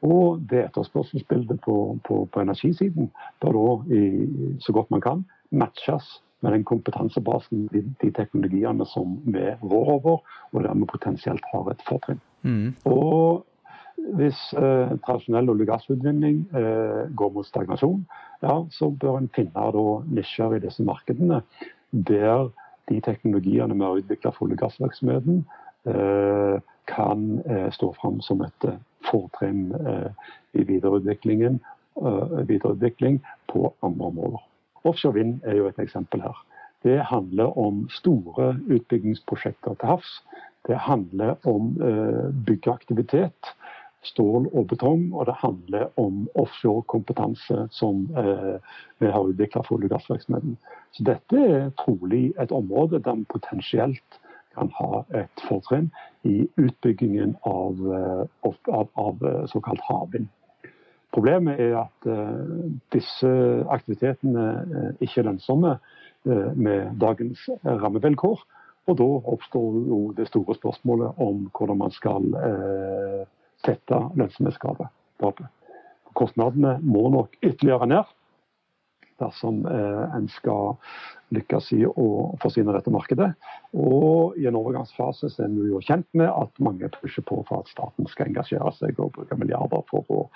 Og 0.02 0.40
det 0.50 0.64
etterspørselsbildet 0.64 1.61
på, 1.61 1.99
på, 2.09 2.25
på 2.33 2.40
energisiden 2.40 3.11
bør 3.40 3.57
da 3.59 4.00
så 4.64 4.73
godt 4.73 4.90
man 4.90 5.00
kan 5.04 5.25
matches 5.50 6.23
med 6.40 6.52
den 6.52 6.64
kompetansebasen, 6.64 7.69
de, 7.73 7.83
de 8.02 8.11
teknologiene 8.16 8.87
som 8.88 9.19
vi 9.26 9.45
rår 9.62 9.92
over, 9.99 10.19
og 10.52 10.64
der 10.64 10.75
vi 10.75 10.88
potensielt 10.88 11.45
har 11.52 11.71
et 11.71 11.85
fortrinn. 11.88 12.21
Mm. 12.42 12.75
Og 12.85 13.45
hvis 14.16 14.40
eh, 14.57 14.95
tradisjonell 15.04 15.52
olje- 15.52 15.66
og 15.66 15.73
gassutvinning 15.75 16.40
eh, 16.57 17.02
går 17.16 17.33
mot 17.35 17.47
stagnasjon, 17.47 18.07
ja, 18.42 18.57
så 18.73 18.90
bør 18.90 19.21
en 19.21 19.30
finne 19.37 19.69
da, 19.76 19.87
nisjer 20.09 20.57
i 20.57 20.62
disse 20.64 20.85
markedene 20.87 21.42
der 21.90 22.49
de 22.88 23.00
teknologiene 23.04 23.76
vi 23.76 23.85
har 23.85 24.00
utvikla 24.00 24.33
for 24.33 24.47
olje- 24.47 24.57
og 24.57 24.64
gassvirksomheten, 24.64 25.45
eh, 25.92 26.57
kan 26.88 27.26
eh, 27.45 27.69
stå 27.71 27.92
fram 28.00 28.21
som 28.25 28.40
et 28.47 28.71
eh, 29.00 29.11
fortrinn 29.11 29.73
eh, 29.73 30.11
i 30.52 30.64
videreutviklingen, 30.64 31.61
videreutvikling 32.47 33.19
på 33.52 33.75
andre 33.83 34.07
områder. 34.07 34.42
Offshore 34.85 35.14
vind 35.14 35.40
er 35.45 35.57
jo 35.59 35.66
et 35.69 35.78
eksempel 35.78 36.23
her. 36.23 36.37
Det 36.83 37.00
handler 37.04 37.59
om 37.59 37.88
store 37.92 38.54
utbyggingsprosjekter 38.71 39.75
til 39.75 39.88
havs. 39.88 40.12
Det 40.69 40.76
handler 40.76 41.35
om 41.47 41.76
eh, 41.83 42.30
byggeaktivitet 42.47 43.52
stål 44.02 44.47
og 44.57 44.66
betong, 44.66 45.12
og 45.14 45.26
det 45.26 45.35
handler 45.42 45.88
om 46.00 46.28
offshore-kompetanse 46.35 47.66
som 47.71 48.07
eh, 48.16 48.57
vi 48.99 49.11
har 49.12 49.28
utvikla 49.28 49.62
for 49.66 49.76
olje- 49.76 49.90
og 49.90 49.97
gassvirksomheten. 49.99 50.57
Så 50.97 51.04
dette 51.04 51.42
er 51.45 51.71
trolig 51.85 52.33
et 52.40 52.52
område 52.52 53.02
der 53.04 53.19
vi 53.19 53.28
potensielt 53.28 54.20
kan 54.54 54.71
ha 54.78 55.04
et 55.16 55.42
fortrinn 55.49 55.90
i 56.26 56.45
utbyggingen 56.61 57.37
av, 57.47 57.80
eh, 57.95 58.50
av, 58.73 58.88
av 58.95 59.26
eh, 59.26 59.47
såkalt 59.47 59.83
havvind. 59.88 60.28
Problemet 61.11 61.59
er 61.59 61.73
at 61.75 62.07
uh, 62.07 62.69
disse 62.95 63.26
aktivitetene 63.75 64.45
ikke 65.02 65.25
er 65.25 65.26
lønnsomme 65.26 65.73
med 66.23 66.92
dagens 67.02 67.40
rammevilkår. 67.66 68.45
Og 68.87 68.99
da 69.00 69.09
oppstår 69.33 69.80
jo 69.90 69.99
det 70.14 70.28
store 70.28 70.54
spørsmålet 70.54 71.19
om 71.19 71.49
hvordan 71.50 71.80
man 71.83 71.90
skal 71.97 72.30
sette 73.66 73.99
lønnsomhetsgapet. 74.23 74.87
Kostnadene 76.14 76.76
må 76.78 77.09
nok 77.11 77.35
ytterligere 77.42 77.90
ned 77.90 78.14
dersom 79.21 79.62
en 79.69 80.27
skal 80.33 80.75
lykkes 81.35 81.71
i 81.77 81.85
å 81.87 82.09
forsyne 82.43 82.75
dette 82.75 82.93
markedet. 82.93 83.29
Og 83.77 84.37
i 84.41 84.49
en 84.50 84.59
overgangsfase 84.59 85.31
så 85.31 85.45
er 85.45 85.55
vi 85.55 85.71
jo 85.71 85.83
kjent 85.85 86.09
med 86.19 86.31
at 86.31 86.62
mange 86.62 86.91
pusher 86.97 87.25
på 87.27 87.43
for 87.49 87.62
at 87.62 87.71
staten 87.71 88.09
skal 88.11 88.31
engasjere 88.31 88.73
seg 88.81 88.99
og 88.99 89.15
bruke 89.19 89.39
milliarder 89.39 89.87
for 89.91 90.11
å 90.11 90.27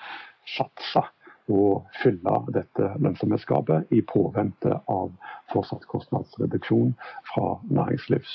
satse 0.55 1.03
og 1.51 1.85
fylle 2.01 2.39
dette 2.55 2.87
lønnsomhetsgapet 3.01 3.93
i 3.93 4.01
påvente 4.07 4.79
av 4.89 5.11
fortsatt 5.51 5.85
kostnadsreduksjon 5.91 6.95
fra 7.29 7.51
næringslivs, 7.69 8.33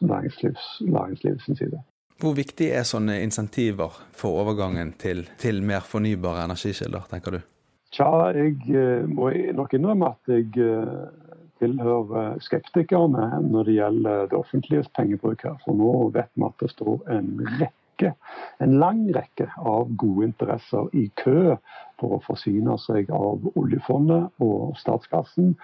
næringslivs, 0.00 0.70
næringslivs 0.88 1.50
side. 1.58 1.82
Hvor 2.18 2.34
viktig 2.34 2.72
er 2.74 2.88
sånne 2.88 3.20
insentiver 3.22 4.00
for 4.16 4.40
overgangen 4.40 4.96
til, 4.98 5.26
til 5.38 5.60
mer 5.62 5.84
fornybare 5.86 6.48
energikilder, 6.48 7.04
tenker 7.10 7.36
du? 7.36 7.40
Tja, 7.94 8.08
jeg 8.36 8.58
eh, 8.76 9.08
må 9.08 9.30
nok 9.56 9.72
innrømme 9.72 10.12
at 10.12 10.28
jeg 10.32 10.50
eh, 10.60 11.28
tilhører 11.62 12.38
skeptikerne 12.44 13.40
når 13.48 13.68
det 13.68 13.76
gjelder 13.78 14.26
det 14.28 14.38
offentliges 14.38 14.90
pengebruk 14.96 15.42
her. 15.46 15.58
For 15.64 15.76
nå 15.76 15.92
vet 16.14 16.30
vi 16.34 16.44
at 16.44 16.60
det 16.60 16.68
står 16.74 17.06
en 17.14 17.30
rekke, 17.48 18.10
en 18.62 18.74
lang 18.82 19.00
rekke 19.16 19.48
av 19.56 19.88
gode 19.98 20.28
interesser 20.28 20.90
i 21.00 21.06
kø 21.16 21.56
for 21.98 22.18
å 22.18 22.20
forsyne 22.26 22.76
seg 22.82 23.08
av 23.14 23.48
oljefondet 23.58 24.44
og 24.44 24.76
statskassen 24.78 25.54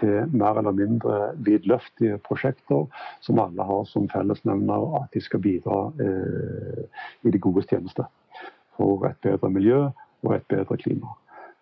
til 0.00 0.32
mer 0.32 0.58
eller 0.62 0.74
mindre 0.74 1.18
vidløftige 1.46 2.16
prosjekter 2.24 2.88
som 3.22 3.42
alle 3.44 3.66
har 3.68 3.84
som 3.92 4.08
fellesnevner 4.10 4.88
at 5.02 5.12
de 5.12 5.22
skal 5.22 5.44
bidra 5.44 5.84
eh, 6.00 7.04
i 7.28 7.34
de 7.34 7.42
gode 7.44 7.66
tjeneste. 7.68 8.08
For 8.74 9.04
et 9.06 9.20
bedre 9.22 9.52
miljø 9.52 9.84
og 10.24 10.32
et 10.34 10.48
bedre 10.50 10.80
klima. 10.80 11.12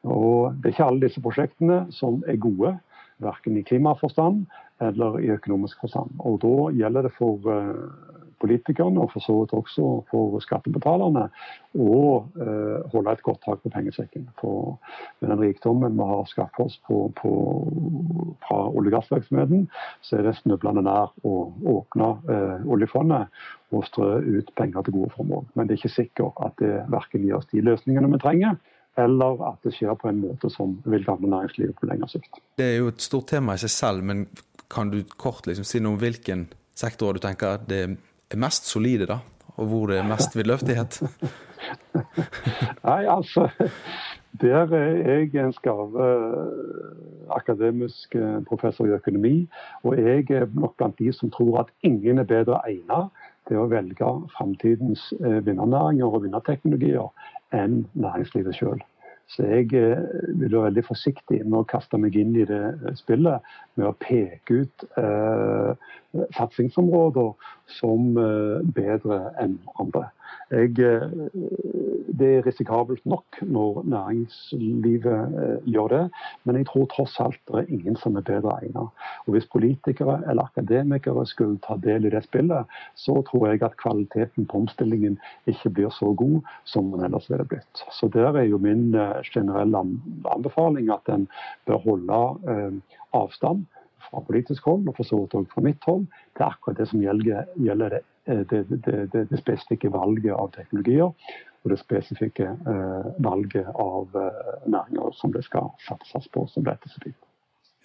Og 0.02 0.54
Det 0.56 0.70
er 0.70 0.74
ikke 0.74 0.88
alle 0.90 1.06
disse 1.06 1.22
prosjektene 1.22 1.86
som 1.90 2.22
er 2.26 2.40
gode 2.42 2.78
verken 3.22 3.56
i 3.56 3.62
klimaforstand 3.62 4.46
eller 4.82 5.18
i 5.22 5.30
økonomisk 5.30 5.80
forstand. 5.80 6.10
Og 6.18 6.40
Da 6.42 6.72
gjelder 6.74 7.02
det 7.02 7.12
for 7.18 7.50
eh, 7.50 8.12
politikerne 8.42 9.02
og 9.02 9.12
for 9.12 9.22
så 9.22 9.34
vidt 9.38 9.54
også 9.56 9.88
for 10.10 10.38
skattebetalerne 10.42 11.28
å 11.72 11.98
uh, 12.42 12.78
holde 12.92 13.14
et 13.14 13.22
godt 13.24 13.40
tak 13.46 13.62
på 13.62 13.72
pengesekken. 13.72 14.26
For 14.40 14.76
med 15.22 15.30
den 15.32 15.40
rikdommen 15.40 15.96
vi 15.98 16.08
har 16.10 16.26
skaffet 16.30 16.66
oss 16.66 16.78
på, 16.88 17.04
på, 17.20 17.32
fra 18.44 18.58
olje- 18.68 18.90
og 18.90 18.96
gassvirksomheten, 18.98 19.68
så 20.04 20.18
er 20.18 20.28
det 20.28 20.36
snublende 20.40 20.84
nær 20.84 21.14
å 21.24 21.36
åpne 21.76 22.10
eh, 22.34 22.66
oljefondet 22.66 23.42
og 23.72 23.86
strø 23.88 24.18
ut 24.20 24.52
penger 24.58 24.84
til 24.84 24.98
gode 24.98 25.14
formål. 25.16 25.46
Men 25.54 25.68
det 25.68 25.76
er 25.76 25.82
ikke 25.82 25.96
sikkert 26.00 26.44
at 26.44 26.58
det 26.60 26.74
verken 26.92 27.24
gir 27.24 27.38
oss 27.38 27.48
de 27.54 27.64
løsningene 27.64 28.10
vi 28.12 28.20
trenger, 28.26 28.58
eller 29.00 29.40
at 29.48 29.60
det 29.64 29.72
skjer 29.76 29.96
på 29.98 30.10
en 30.10 30.20
måte 30.20 30.50
som 30.52 30.74
vil 30.84 31.04
gagne 31.06 31.30
næringslivet 31.32 31.78
på 31.78 31.88
lengre 31.88 32.08
sikt. 32.12 32.40
Det 32.60 32.66
er 32.74 32.80
jo 32.82 32.90
et 32.92 33.04
stort 33.04 33.30
tema 33.32 33.56
i 33.56 33.62
seg 33.62 33.72
selv, 33.72 34.04
men 34.04 34.26
kan 34.72 34.90
du 34.92 35.02
kort 35.16 35.46
liksom 35.48 35.66
si 35.68 35.80
noe 35.80 35.96
om 35.96 36.00
hvilken 36.00 36.46
sektor 36.76 37.16
du 37.16 37.22
tenker 37.22 37.60
det 37.68 37.82
er 37.84 38.40
mest 38.40 38.68
solide, 38.68 39.08
da? 39.08 39.20
Og 39.60 39.68
hvor 39.68 39.90
det 39.90 40.00
er 40.00 40.08
mest 40.08 40.36
vidløftighet? 40.36 41.02
Nei, 42.88 43.02
altså 43.04 43.48
Der 44.40 44.72
er 44.72 44.94
jeg 44.96 45.34
en 45.36 45.52
skarve 45.52 46.06
akademisk 47.30 48.14
eh, 48.16 48.40
professor 48.48 48.88
i 48.88 48.94
økonomi. 48.96 49.48
Og 49.84 49.98
jeg 50.00 50.30
er 50.30 50.48
nok 50.54 50.76
blant 50.76 50.98
de 50.98 51.12
som 51.12 51.30
tror 51.30 51.60
at 51.60 51.74
ingen 51.84 52.18
er 52.18 52.24
bedre 52.24 52.62
egnet 52.64 53.12
til 53.48 53.60
å 53.60 53.68
velge 53.68 54.08
framtidens 54.32 55.12
eh, 55.20 55.38
vinnernæringer 55.44 56.08
og 56.08 56.24
vinnerteknologier 56.24 57.28
enn 57.56 57.84
næringslivet 57.94 58.56
sjøl. 58.56 58.82
Så 59.32 59.46
jeg 59.46 59.72
eh, 59.72 59.98
vil 60.40 60.52
være 60.52 60.64
veldig 60.68 60.84
forsiktig 60.84 61.38
med 61.46 61.62
å 61.62 61.68
kaste 61.68 61.98
meg 62.00 62.16
inn 62.20 62.34
i 62.36 62.46
det 62.48 62.62
eh, 62.72 62.96
spillet 62.98 63.54
med 63.80 63.88
å 63.88 63.94
peke 64.02 64.64
ut 64.64 64.84
eh, 65.00 65.86
satsingsområder 66.36 67.30
som 67.78 68.18
eh, 68.20 68.58
bedre 68.76 69.22
enn 69.40 69.56
andre. 69.80 70.10
Jeg, 70.52 70.78
eh, 70.78 71.08
det 72.18 72.28
er 72.28 72.46
risikabelt 72.46 73.06
nok 73.08 73.38
når 73.40 73.82
næringslivet 73.88 75.06
eh, 75.06 75.70
gjør 75.72 75.88
det, 75.88 76.02
men 76.44 76.58
jeg 76.60 76.66
tror 76.68 76.88
tross 76.92 77.14
alt 77.24 77.40
det 77.48 77.62
er 77.62 77.72
ingen 77.72 77.96
som 77.96 78.16
er 78.16 78.26
bedre 78.26 78.52
egnet. 78.60 78.92
Og 79.26 79.32
Hvis 79.32 79.48
politikere 79.52 80.18
eller 80.30 80.44
akademikere 80.44 81.26
skulle 81.26 81.60
ta 81.64 81.78
del 81.80 82.04
i 82.04 82.12
det 82.12 82.24
spillet, 82.26 82.68
så 82.94 83.16
tror 83.30 83.48
jeg 83.48 83.62
at 83.62 83.78
kvaliteten 83.80 84.46
på 84.46 84.60
omstillingen 84.64 85.18
ikke 85.46 85.70
blir 85.70 85.90
så 85.90 86.12
god 86.12 86.40
som 86.64 86.92
den 86.92 87.04
ellers 87.08 87.30
ville 87.30 87.48
blitt. 87.48 87.84
Så 87.90 88.08
Der 88.12 88.36
er 88.36 88.44
jo 88.44 88.58
min 88.58 88.94
eh, 88.94 89.22
generelle 89.24 89.84
anbefaling 90.36 90.92
at 90.92 91.08
en 91.08 91.28
bør 91.66 91.80
holde 91.80 92.22
avstand 93.12 93.64
fra 94.10 94.20
politisk 94.20 94.64
hold, 94.64 94.88
og 94.88 94.96
for 94.96 95.08
så 95.08 95.20
vidt 95.20 95.34
også 95.34 95.54
fra 95.54 95.64
mitt 95.64 95.84
hold, 95.86 96.06
til 96.36 96.44
akkurat 96.46 96.78
det 96.78 96.88
som 96.90 97.00
gjelder, 97.02 97.44
det 97.88 98.02
det, 98.26 98.44
det, 98.50 98.64
det, 99.12 99.24
det, 99.30 99.38
spesifikke 99.40 99.90
valget 99.92 100.34
av 100.36 100.52
teknologier 100.54 101.10
og 101.62 101.70
det 101.70 101.78
spesifikke 101.78 102.46
eh, 102.46 103.10
valget 103.22 103.68
av 103.78 104.16
eh, 104.18 104.56
næringer 104.70 105.14
som 105.18 105.34
det 105.34 105.44
skal 105.46 105.70
satses 105.86 106.28
på 106.34 106.46
som 106.50 106.66
dette 106.66 106.90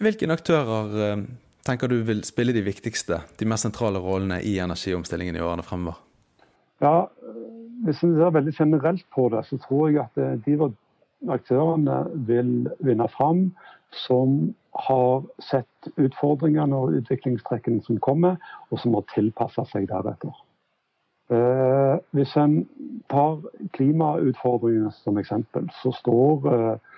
Hvilke 0.02 0.30
aktører 0.34 0.98
eh, 1.06 1.24
tenker 1.66 1.90
du 1.90 2.02
vil 2.06 2.24
spille 2.26 2.54
de 2.54 2.66
viktigste, 2.66 3.22
de 3.38 3.50
mest 3.50 3.68
sentrale 3.68 4.02
rollene 4.02 4.42
i 4.42 4.58
energiomstillingen 4.64 5.38
i 5.38 5.46
årene 5.46 5.66
fremover? 5.66 6.02
Ja, 6.82 7.10
Hvis 7.86 8.02
en 8.04 8.16
ser 8.18 8.34
veldig 8.34 8.54
generelt 8.58 9.06
på 9.14 9.30
det, 9.30 9.44
så 9.46 9.58
tror 9.62 9.90
jeg 9.90 10.02
at 10.02 10.46
de 10.46 10.72
aktørene 11.30 11.98
vil 12.26 12.70
vinne 12.80 13.06
fram 13.14 13.52
som 14.06 14.54
har 14.88 15.26
sett 15.42 15.77
utfordringene 15.98 16.76
og 16.76 17.00
utviklingstrekkene 17.00 17.84
som 17.86 18.00
kommer, 18.04 18.36
og 18.72 18.80
som 18.80 18.98
har 18.98 19.08
tilpasse 19.14 19.64
seg 19.72 19.88
deretter. 19.90 20.36
Eh, 21.28 21.96
hvis 22.16 22.36
en 22.40 22.62
tar 23.12 23.42
klimautfordringene 23.76 24.92
som 25.04 25.18
eksempel, 25.20 25.68
så 25.82 25.92
står 25.96 26.48
eh, 26.54 26.94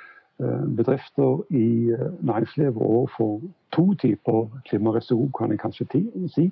bedrifter 0.78 1.42
i 1.50 1.96
næringslivet 2.22 2.78
overfor 2.78 3.40
to 3.76 3.94
typer 3.94 4.48
klimarisiko, 4.70 5.30
kan 5.38 5.52
jeg 5.52 5.60
kanskje 5.60 6.04
si. 6.36 6.52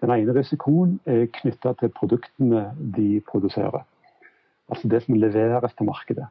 Den 0.00 0.10
ene 0.14 0.34
risikoen 0.34 0.98
er 1.06 1.26
knytta 1.40 1.72
til 1.78 1.94
produktene 1.94 2.68
de 2.96 3.20
produserer. 3.30 3.86
Altså 4.68 4.88
det 4.88 5.02
som 5.02 5.14
leveres 5.14 5.74
til 5.74 5.86
markedet. 5.86 6.26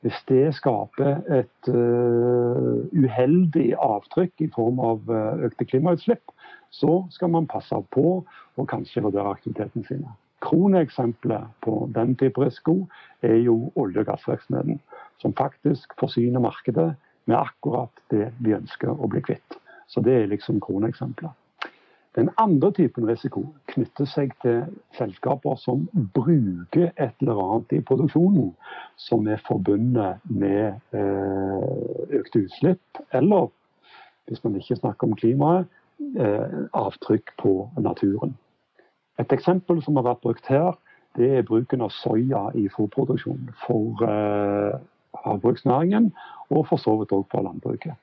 Hvis 0.00 0.16
det 0.28 0.54
skaper 0.56 1.20
et 1.28 1.68
uh, 1.68 2.80
uheldig 2.96 3.74
avtrykk 3.76 4.46
i 4.46 4.48
form 4.54 4.80
av 4.80 5.10
uh, 5.12 5.42
økte 5.44 5.66
klimautslipp, 5.68 6.32
så 6.72 7.02
skal 7.12 7.32
man 7.34 7.48
passe 7.50 7.76
på 7.92 8.06
og 8.24 8.68
kanskje 8.70 9.02
vurdere 9.04 9.34
aktiviteten 9.34 9.84
sine. 9.84 10.14
Kroneksempelet 10.40 11.52
på 11.60 11.90
den 11.94 12.14
type 12.16 12.40
risiko 12.40 12.86
er 13.20 13.42
jo 13.44 13.72
olje- 13.76 14.00
og 14.00 14.08
gassvirksomheten, 14.08 14.80
som 15.20 15.36
faktisk 15.36 15.92
forsyner 16.00 16.40
markedet 16.40 16.94
med 17.28 17.36
akkurat 17.36 17.92
det 18.10 18.30
vi 18.40 18.56
ønsker 18.56 18.94
å 18.94 19.10
bli 19.10 19.20
kvitt. 19.20 19.58
Så 19.90 20.00
det 20.00 20.16
er 20.16 20.32
liksom 20.32 20.62
kroneeksempelet. 20.64 21.36
Den 22.18 22.30
andre 22.38 22.72
typen 22.72 23.06
risiko 23.06 23.44
knytter 23.70 24.06
seg 24.10 24.32
til 24.42 24.64
selskaper 24.98 25.54
som 25.62 25.84
bruker 26.14 26.88
et 26.96 27.22
eller 27.22 27.38
annet 27.44 27.74
i 27.76 27.82
produksjonen 27.86 28.48
som 28.98 29.28
er 29.30 29.38
forbundet 29.46 30.18
med 30.26 30.80
eh, 30.90 32.16
økte 32.18 32.42
utslipp, 32.48 33.02
eller 33.14 33.46
hvis 34.26 34.42
man 34.44 34.58
ikke 34.58 34.80
snakker 34.80 35.06
om 35.06 35.14
klimaet, 35.22 35.70
eh, 36.18 36.58
avtrykk 36.74 37.30
på 37.38 37.54
naturen. 37.78 38.34
Et 39.22 39.32
eksempel 39.32 39.82
som 39.84 39.96
har 40.00 40.10
vært 40.10 40.26
brukt 40.26 40.50
her, 40.50 40.74
det 41.18 41.30
er 41.36 41.46
bruken 41.46 41.82
av 41.86 41.94
soya 41.94 42.48
i 42.58 42.66
fôrproduksjon 42.74 43.54
for 43.62 44.02
eh, 44.06 44.78
havbruksnæringen, 45.24 46.10
og 46.50 46.66
for 46.66 46.82
så 46.82 46.98
vidt 46.98 47.14
òg 47.14 47.28
for 47.30 47.46
landbruket. 47.46 47.94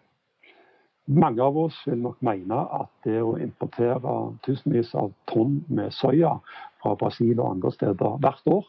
Mange 1.07 1.43
av 1.43 1.57
oss 1.57 1.75
vil 1.87 2.01
nok 2.03 2.17
mene 2.25 2.57
at 2.75 2.89
det 3.07 3.21
å 3.23 3.37
importere 3.39 4.15
tusenvis 4.43 4.89
av 4.99 5.13
tonn 5.31 5.61
med 5.71 5.93
soya 5.95 6.33
fra 6.81 6.97
Brasil 6.99 7.37
og 7.39 7.53
andre 7.53 7.71
steder 7.71 8.17
hvert 8.23 8.51
år, 8.51 8.65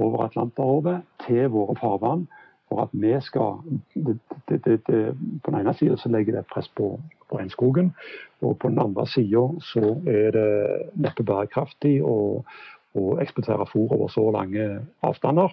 over 0.00 0.22
Atlanterhavet 0.24 1.02
til 1.26 1.50
våre 1.52 1.74
farvann 1.76 2.28
for 2.70 2.84
at 2.84 2.92
vi 2.94 3.10
skal 3.26 3.58
det, 3.94 4.14
det, 4.48 4.78
det, 4.86 5.00
På 5.42 5.50
den 5.50 5.60
ene 5.60 5.74
sida 5.74 5.96
legger 6.06 6.38
det 6.38 6.46
press 6.52 6.68
på, 6.68 6.92
på 7.28 7.38
regnskogen, 7.38 7.90
og 8.40 8.58
på 8.58 8.70
den 8.70 8.78
andre 8.78 9.06
sida 9.10 9.42
så 9.72 9.96
er 10.06 10.30
det 10.36 10.50
neppe 10.94 11.26
bærekraftig 11.26 11.98
å, 12.06 12.44
å 12.94 13.04
eksportere 13.20 13.66
fôr 13.66 13.90
over 13.90 14.08
så 14.08 14.30
lange 14.30 14.68
avstander. 15.02 15.50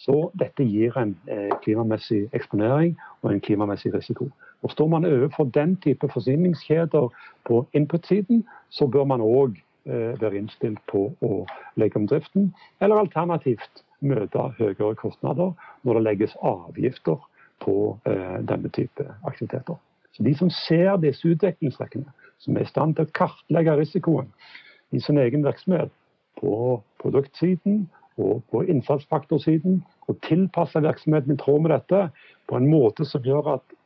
Så 0.00 0.30
dette 0.40 0.64
gir 0.64 0.96
en 0.96 1.16
eh, 1.28 1.50
klimamessig 1.64 2.26
eksponering 2.36 2.94
og 3.22 3.32
en 3.32 3.42
klimamessig 3.44 3.92
risiko. 3.94 4.30
Og 4.62 4.70
Står 4.70 4.88
man 4.92 5.04
overfor 5.04 5.44
den 5.44 5.76
type 5.76 6.08
forsyningskjeder 6.08 7.08
på 7.44 7.66
input-siden, 7.72 8.44
så 8.70 8.86
bør 8.86 9.04
man 9.04 9.20
òg 9.20 9.56
eh, 9.86 10.20
være 10.20 10.36
innstilt 10.36 10.80
på 10.90 11.08
å 11.20 11.46
legge 11.80 11.96
om 11.96 12.08
driften, 12.08 12.50
eller 12.80 13.00
alternativt 13.00 13.84
møte 14.00 14.50
høyere 14.58 14.94
kostnader 14.94 15.52
når 15.82 15.94
det 15.94 16.02
legges 16.02 16.36
avgifter 16.42 17.16
på 17.64 17.76
eh, 18.08 18.40
denne 18.48 18.68
type 18.68 19.06
aktiviteter. 19.24 19.78
Så 20.12 20.22
De 20.22 20.34
som 20.34 20.50
ser 20.50 20.96
disse 21.00 21.28
utviklingstrekkene, 21.28 22.12
som 22.38 22.56
er 22.56 22.66
i 22.66 22.70
stand 22.70 22.96
til 22.96 23.06
å 23.06 23.14
kartlegge 23.16 23.78
risikoen 23.78 24.28
i 24.92 25.00
sin 25.00 25.18
egen 25.20 25.44
virksomhet 25.46 25.92
på 26.40 26.80
produktsiden 27.00 27.84
og 28.20 28.42
på 28.50 28.64
innsatsfaktorsiden, 28.68 29.80
og 30.08 30.18
tilpasse 30.26 30.80
virksomheten 30.82 31.36
i 31.36 31.40
tråd 31.40 31.62
med 31.62 31.72
dette 31.76 32.08
på 32.50 32.58
en 32.58 32.68
måte 32.68 33.06
som 33.08 33.24
gjør 33.24 33.54
at 33.54 33.76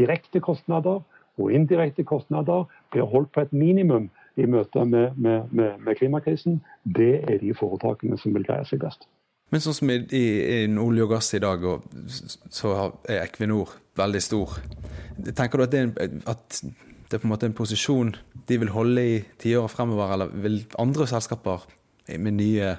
direkte 0.00 0.40
kostnader 0.44 1.04
og 1.40 1.52
indirekte 1.54 2.04
kostnader 2.04 2.66
blir 2.92 3.08
holdt 3.08 3.32
på 3.34 3.44
et 3.44 3.52
minimum 3.52 4.10
i 4.36 4.46
møte 4.48 4.84
med, 4.84 5.16
med, 5.16 5.48
med, 5.50 5.78
med 5.78 5.96
klimakrisen, 5.98 6.60
det 6.84 7.24
er 7.28 7.40
de 7.42 7.54
foretakene 7.56 8.18
som 8.20 8.34
vil 8.34 8.46
greie 8.46 8.66
seg 8.68 8.82
best. 8.82 9.08
Men 9.50 9.62
sånn 9.64 9.74
som 9.74 9.90
i, 9.90 9.98
i, 10.14 10.24
i 10.62 10.66
olje 10.78 11.06
og 11.06 11.10
gass 11.16 11.32
i 11.34 11.42
dag, 11.42 11.64
så 12.54 12.74
er 13.02 13.24
Equinor 13.24 13.74
veldig 13.98 14.22
stor. 14.22 14.60
Tenker 15.34 15.58
du 15.58 15.66
at 15.66 15.74
det, 15.74 16.12
at 16.30 16.60
det 16.62 17.18
er 17.18 17.22
på 17.22 17.26
en 17.26 17.32
måte 17.32 17.50
en 17.50 17.56
posisjon 17.58 18.14
de 18.46 18.60
vil 18.62 18.70
holde 18.70 19.02
i 19.02 19.18
tiåret 19.42 19.74
fremover, 19.74 20.14
eller 20.14 20.30
vil 20.44 20.60
andre 20.78 21.08
selskaper 21.10 21.66
med 22.14 22.38
nye 22.38 22.76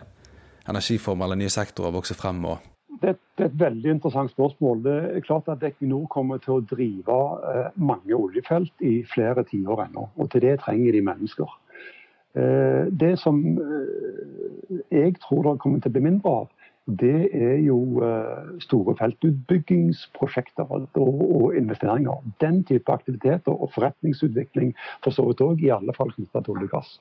energiformer 0.72 1.28
eller 1.28 1.42
nye 1.44 1.52
sektorer 1.52 1.92
vokse 1.96 2.16
frem? 2.16 2.40
og 2.48 2.71
det, 3.02 3.16
det, 3.38 3.44
er 3.44 3.50
et 3.50 3.60
veldig 3.60 3.92
interessant 3.96 4.32
spørsmål. 4.32 4.84
Det 4.86 4.96
er 5.16 5.26
klart 5.26 5.50
at 5.50 5.64
Equinor 5.66 6.06
kommer 6.14 6.42
til 6.44 6.60
å 6.60 6.64
drive 6.70 7.18
eh, 7.50 7.68
mange 7.76 8.16
oljefelt 8.16 8.86
i 8.86 9.02
flere 9.10 9.44
tiår 9.50 9.88
ennå. 9.88 10.08
Og 10.18 10.32
til 10.32 10.46
det 10.46 10.60
trenger 10.62 10.98
de 10.98 11.04
mennesker. 11.10 11.56
Eh, 12.38 12.92
det 13.04 13.16
som 13.20 13.42
eh, 13.58 14.82
jeg 14.92 15.16
tror 15.24 15.48
det 15.48 15.60
kommer 15.64 15.82
til 15.82 15.92
å 15.92 15.98
bli 15.98 16.06
mindre 16.10 16.36
av, 16.44 16.50
det 17.02 17.30
er 17.38 17.60
jo 17.62 17.78
store 18.60 18.96
feltutbyggingsprosjekter 18.98 20.66
og 20.74 21.54
investeringer. 21.56 22.26
Den 22.42 22.64
type 22.68 22.92
aktiviteter 22.92 23.54
og 23.54 23.70
forretningsutvikling 23.76 24.74
for 25.04 25.14
så 25.14 25.28
vidt 25.30 25.44
òg, 25.46 25.62
i 25.62 25.70
alle 25.72 25.94
fall 25.96 26.12
knytta 26.16 26.42
til 26.42 26.58
olje 26.58 26.72
og 26.72 26.74
gass. 26.80 26.96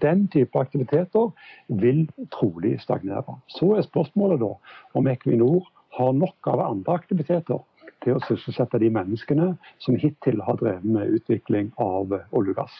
Den 0.00 0.28
type 0.32 0.58
aktiviteter 0.58 1.32
vil 1.68 2.06
trolig 2.32 2.78
stagnere. 2.80 3.36
Så 3.48 3.74
er 3.76 3.84
spørsmålet 3.84 4.40
da 4.40 4.54
om 4.96 5.08
Equinor 5.10 5.68
har 5.98 6.12
nok 6.16 6.48
av 6.48 6.62
andre 6.64 6.94
aktiviteter 6.96 7.60
til 8.02 8.16
å 8.16 8.22
sysselsette 8.24 8.80
de 8.80 8.88
menneskene 8.92 9.52
som 9.82 9.98
hittil 10.00 10.40
har 10.46 10.56
drevet 10.60 10.86
med 10.96 11.18
utvikling 11.18 11.72
av 11.76 12.14
olje 12.32 12.54
og 12.54 12.62
gass. 12.62 12.78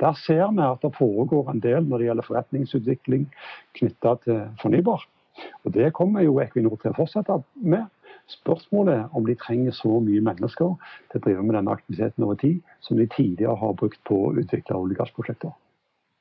Der 0.00 0.14
ser 0.18 0.52
vi 0.54 0.62
at 0.66 0.82
det 0.82 0.94
foregår 0.96 1.50
en 1.50 1.62
del 1.62 1.84
når 1.86 1.98
det 1.98 2.06
gjelder 2.08 2.28
forretningsutvikling 2.28 3.26
knytta 3.78 4.14
til 4.24 4.40
fornybar. 4.62 5.04
Og 5.64 5.72
Det 5.72 5.92
kommer 5.92 6.22
jo 6.22 6.40
Equinor 6.42 6.78
til 6.82 6.92
å 6.92 6.98
fortsette 7.00 7.40
med. 7.56 7.86
Spørsmålet 8.30 8.94
er 8.94 9.16
om 9.16 9.26
de 9.26 9.34
trenger 9.34 9.74
så 9.74 9.98
mye 10.00 10.22
mennesker 10.22 10.74
til 11.10 11.20
å 11.20 11.24
drive 11.24 11.42
med 11.42 11.56
denne 11.58 11.74
aktiviteten 11.74 12.24
over 12.24 12.38
tid, 12.38 12.60
som 12.80 12.96
de 12.96 13.06
tidligere 13.06 13.56
har 13.58 13.74
brukt 13.78 14.00
på 14.08 14.18
å 14.28 14.34
utvikle 14.38 14.78
olje- 14.78 14.98
og 14.98 15.02
gassprosjekter. 15.02 15.54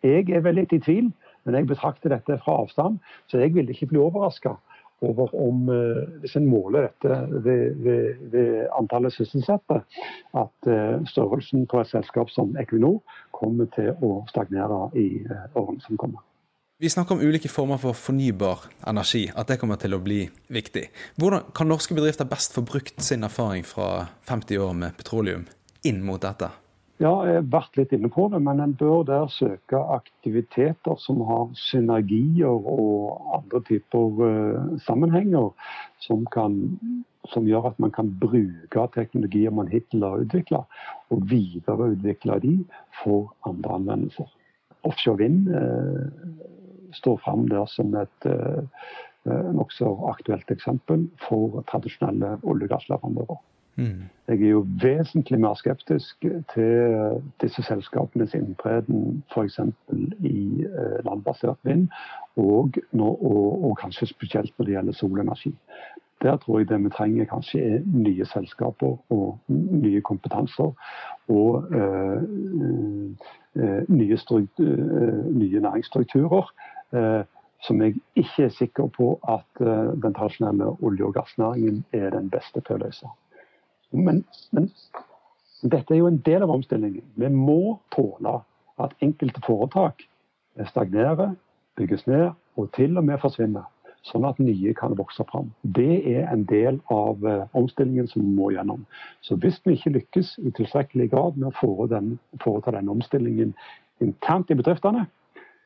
Jeg 0.03 0.29
er 0.29 0.43
veldig 0.45 0.67
i 0.71 0.79
tvil, 0.81 1.11
men 1.45 1.57
jeg 1.57 1.69
betrakter 1.69 2.13
dette 2.13 2.37
fra 2.43 2.61
avstand, 2.63 2.99
så 3.27 3.41
jeg 3.41 3.53
vil 3.55 3.69
ikke 3.69 3.89
bli 3.93 4.01
overraska 4.01 4.55
over 5.01 5.35
om, 5.35 5.69
eh, 5.69 6.01
hvis 6.21 6.35
en 6.37 6.47
måler 6.49 6.87
dette 6.87 7.15
ved, 7.31 7.75
ved, 7.83 8.15
ved 8.31 8.67
antallet 8.77 9.13
sysselsatte, 9.13 9.81
at 10.37 10.69
eh, 10.69 10.97
størrelsen 11.09 11.65
på 11.67 11.81
et 11.81 11.89
selskap 11.89 12.29
som 12.29 12.53
Equinor 12.61 13.01
kommer 13.33 13.69
til 13.75 13.95
å 14.05 14.21
stagnere 14.29 14.83
i 14.99 15.07
eh, 15.25 15.47
årene 15.57 15.81
som 15.81 15.97
kommer. 15.97 16.21
Vi 16.81 16.89
snakker 16.89 17.13
om 17.13 17.21
ulike 17.21 17.49
former 17.49 17.77
for 17.77 17.93
fornybar 17.93 18.63
energi, 18.89 19.27
at 19.37 19.49
det 19.49 19.59
kommer 19.61 19.77
til 19.81 19.93
å 19.93 20.01
bli 20.01 20.23
viktig. 20.49 20.87
Hvordan 21.21 21.51
kan 21.53 21.69
norske 21.69 21.93
bedrifter 21.97 22.29
best 22.29 22.57
få 22.57 22.63
brukt 22.65 23.03
sin 23.05 23.25
erfaring 23.25 23.65
fra 23.65 24.07
50 24.29 24.57
år 24.65 24.73
med 24.73 24.97
petroleum 24.97 25.45
inn 25.85 26.01
mot 26.05 26.21
dette? 26.21 26.49
Ja, 27.01 27.11
jeg 27.25 27.39
har 27.39 27.45
vært 27.49 27.77
litt 27.79 27.93
inne 27.95 28.11
på 28.13 28.27
det, 28.29 28.37
men 28.45 28.59
en 28.61 28.75
bør 28.77 28.99
der 29.07 29.23
søke 29.33 29.79
aktiviteter 29.95 30.99
som 31.01 31.23
har 31.25 31.47
synergier 31.57 32.51
og 32.51 33.23
andre 33.39 33.61
typer 33.65 34.19
uh, 34.21 34.75
sammenhenger 34.85 35.47
som, 36.05 36.27
kan, 36.29 36.59
som, 37.33 37.47
gjør 37.49 37.71
at 37.71 37.81
man 37.81 37.93
kan 37.95 38.11
bruke 38.21 38.85
teknologier 38.93 39.49
man 39.49 39.71
hittil 39.71 40.05
har 40.05 40.21
utvikla, 40.27 40.61
og 41.09 41.25
videreutvikle 41.31 42.37
de 42.45 42.55
for 43.01 43.33
andre 43.49 43.79
anvendelser. 43.79 44.29
Offshore 44.85 45.23
vind 45.23 45.49
uh, 45.49 46.05
står 47.01 47.17
fram 47.25 47.47
der 47.49 47.65
som 47.71 47.97
et 47.97 48.29
uh, 48.29 48.85
nokså 49.57 49.89
aktuelt 50.13 50.53
eksempel 50.53 51.09
for 51.25 51.63
tradisjonelle 51.71 52.35
olje- 52.43 52.69
og 52.69 52.75
gassleverandører. 52.75 53.41
Mm. 53.75 54.03
Jeg 54.27 54.41
er 54.41 54.49
jo 54.49 54.65
vesentlig 54.81 55.39
mer 55.39 55.53
skeptisk 55.53 56.25
til 56.53 57.21
disse 57.41 57.63
selskapenes 57.63 58.34
inntreden 58.34 59.23
f.eks. 59.34 59.60
i 60.23 60.65
uh, 60.65 60.99
landbasert 61.05 61.57
vind, 61.63 61.88
og, 62.36 62.77
og, 62.93 63.63
og, 63.63 63.77
kanskje 63.81 64.07
spesielt 64.07 64.53
når 64.57 64.65
det 64.65 64.75
gjelder 64.75 64.93
solenergi. 64.93 65.55
Der 66.21 66.38
tror 66.38 66.60
jeg 66.60 66.69
det 66.69 66.84
vi 66.84 66.89
trenger 66.89 67.25
kanskje 67.25 67.62
er 67.62 67.79
nye 67.86 68.25
selskaper 68.25 68.97
og 69.10 69.39
nye 69.47 70.01
kompetanser. 70.01 70.73
Og 71.27 71.71
øh, 71.71 72.21
øh, 73.55 73.84
nye, 73.89 74.17
nye, 75.31 75.60
næringsstrukturer 75.60 76.51
Eh, 76.93 77.23
som 77.62 77.81
jeg 77.81 77.95
ikke 78.15 78.43
er 78.43 78.49
sikker 78.49 78.88
på 78.97 79.19
at 79.29 79.62
eh, 79.62 79.91
den 80.03 80.13
tradisjonelle 80.13 80.65
olje- 80.84 81.05
og 81.05 81.13
gassnæringen 81.13 81.86
er 81.93 82.10
den 82.10 82.29
beste 82.29 82.62
til 82.62 82.75
å 82.75 82.81
løse. 82.81 83.12
Men, 83.91 84.23
men 84.51 84.69
dette 85.62 85.93
er 85.93 86.01
jo 86.01 86.10
en 86.10 86.21
del 86.25 86.45
av 86.45 86.54
omstillingen. 86.54 87.04
Vi 87.15 87.30
må 87.34 87.80
tåle 87.95 88.39
at 88.82 88.95
enkelte 89.04 89.43
foretak 89.45 90.06
stagnerer, 90.69 91.36
bygges 91.77 92.08
ned 92.08 92.32
og 92.60 92.71
til 92.75 92.97
og 92.97 93.06
med 93.08 93.21
forsvinner. 93.21 93.67
Sånn 94.08 94.25
at 94.25 94.39
nye 94.41 94.73
kan 94.73 94.95
vokse 94.97 95.21
fram. 95.30 95.51
Det 95.62 96.01
er 96.10 96.25
en 96.32 96.47
del 96.49 96.80
av 96.89 97.21
uh, 97.21 97.43
omstillingen 97.58 98.08
som 98.10 98.23
vi 98.23 98.32
må 98.34 98.49
gjennom. 98.49 98.82
Så 99.21 99.38
hvis 99.38 99.60
vi 99.62 99.75
ikke 99.77 99.93
lykkes 99.99 100.32
i 100.41 100.54
tilstrekkelig 100.58 101.12
grad 101.12 101.38
med 101.38 101.51
å 101.51 101.75
foreta 102.41 102.73
den 102.73 102.89
omstillingen 102.89 103.54
internt 104.01 104.49
i 104.49 104.58
bedriftene, 104.58 105.06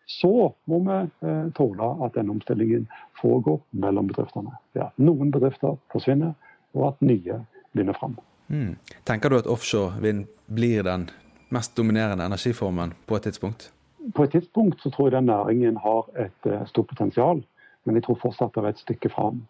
så 0.06 0.52
må 0.70 0.80
vi 0.86 0.98
eh, 1.26 1.46
tåle 1.58 1.88
at 2.06 2.14
den 2.14 2.30
omstillingen 2.30 2.84
foregår 3.18 3.58
mellom 3.72 4.12
bedriftene. 4.12 4.52
Ja, 4.78 4.92
noen 5.02 5.32
bedrifter 5.34 5.80
forsvinner, 5.90 6.36
og 6.76 6.92
at 6.92 7.02
nye 7.02 7.40
vinner 7.76 7.98
fram. 7.98 8.18
Mm. 8.48 8.76
Tenker 9.04 9.30
du 9.30 9.40
at 9.40 9.48
offshore 9.48 10.02
vind 10.02 10.26
blir 10.48 10.84
den 10.86 11.10
mest 11.54 11.76
dominerende 11.78 12.26
energiformen 12.26 12.94
på 13.06 13.18
et 13.18 13.28
tidspunkt? 13.30 13.72
På 14.16 14.24
et 14.24 14.32
tidspunkt 14.32 14.82
så 14.82 14.90
tror 14.94 15.10
jeg 15.10 15.18
den 15.18 15.30
næringen 15.32 15.78
har 15.78 16.10
et 16.20 16.52
uh, 16.52 16.66
stort 16.68 16.88
potensial. 16.88 17.44
Men 17.86 17.96
jeg 17.96 18.04
tror 18.04 18.18
fortsatt 18.18 18.56
det 18.56 18.64
er 18.64 18.74
et 18.74 18.82
stykke 18.82 19.10
fram. 19.14 19.44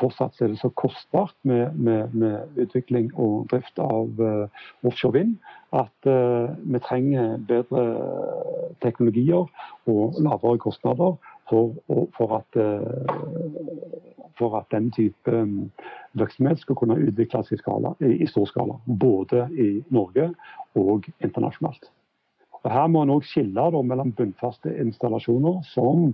Fortsatt 0.00 0.40
er 0.40 0.48
det 0.48 0.60
så 0.60 0.70
kostbart 0.80 1.34
med, 1.44 1.74
med, 1.76 2.14
med 2.16 2.62
utvikling 2.64 3.10
og 3.20 3.50
drift 3.50 3.78
av 3.78 4.20
uh, 4.20 4.62
offshore 4.84 5.18
vind 5.18 5.34
at 5.76 6.08
uh, 6.08 6.48
vi 6.64 6.80
trenger 6.84 7.36
bedre 7.48 7.84
teknologier 8.84 9.44
og 9.92 10.16
lavere 10.24 10.60
kostnader 10.64 11.18
for, 11.50 11.76
for, 12.16 12.40
at, 12.40 12.56
uh, 12.56 13.04
for 14.38 14.58
at, 14.58 14.68
den 14.72 14.90
type 14.94 15.32
um, 15.32 15.70
virksomhet 16.18 16.60
skal 16.60 16.78
kunne 16.78 16.98
utvikles 17.00 17.52
i, 17.52 17.58
skala, 17.60 17.94
i, 18.00 18.26
stor 18.26 18.46
skala. 18.50 18.78
Både 18.86 19.48
i 19.52 19.82
Norge 19.90 20.30
og 20.78 21.08
internasjonalt. 21.24 21.90
Og 22.62 22.70
her 22.70 22.86
må 22.86 23.02
en 23.02 23.16
òg 23.16 23.26
skille 23.26 23.70
da, 23.74 23.82
mellom 23.82 24.12
bunnfaste 24.14 24.70
installasjoner 24.84 25.64
som 25.66 26.12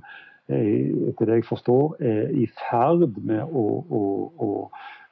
etter 0.48 1.28
det 1.28 1.35
jeg 1.40 1.48
forstår, 1.48 1.98
er 2.00 2.31
i 2.33 2.46
ferd 2.57 3.18
med 3.20 3.42
å, 3.52 3.64
å, 3.85 4.02
å 4.40 4.48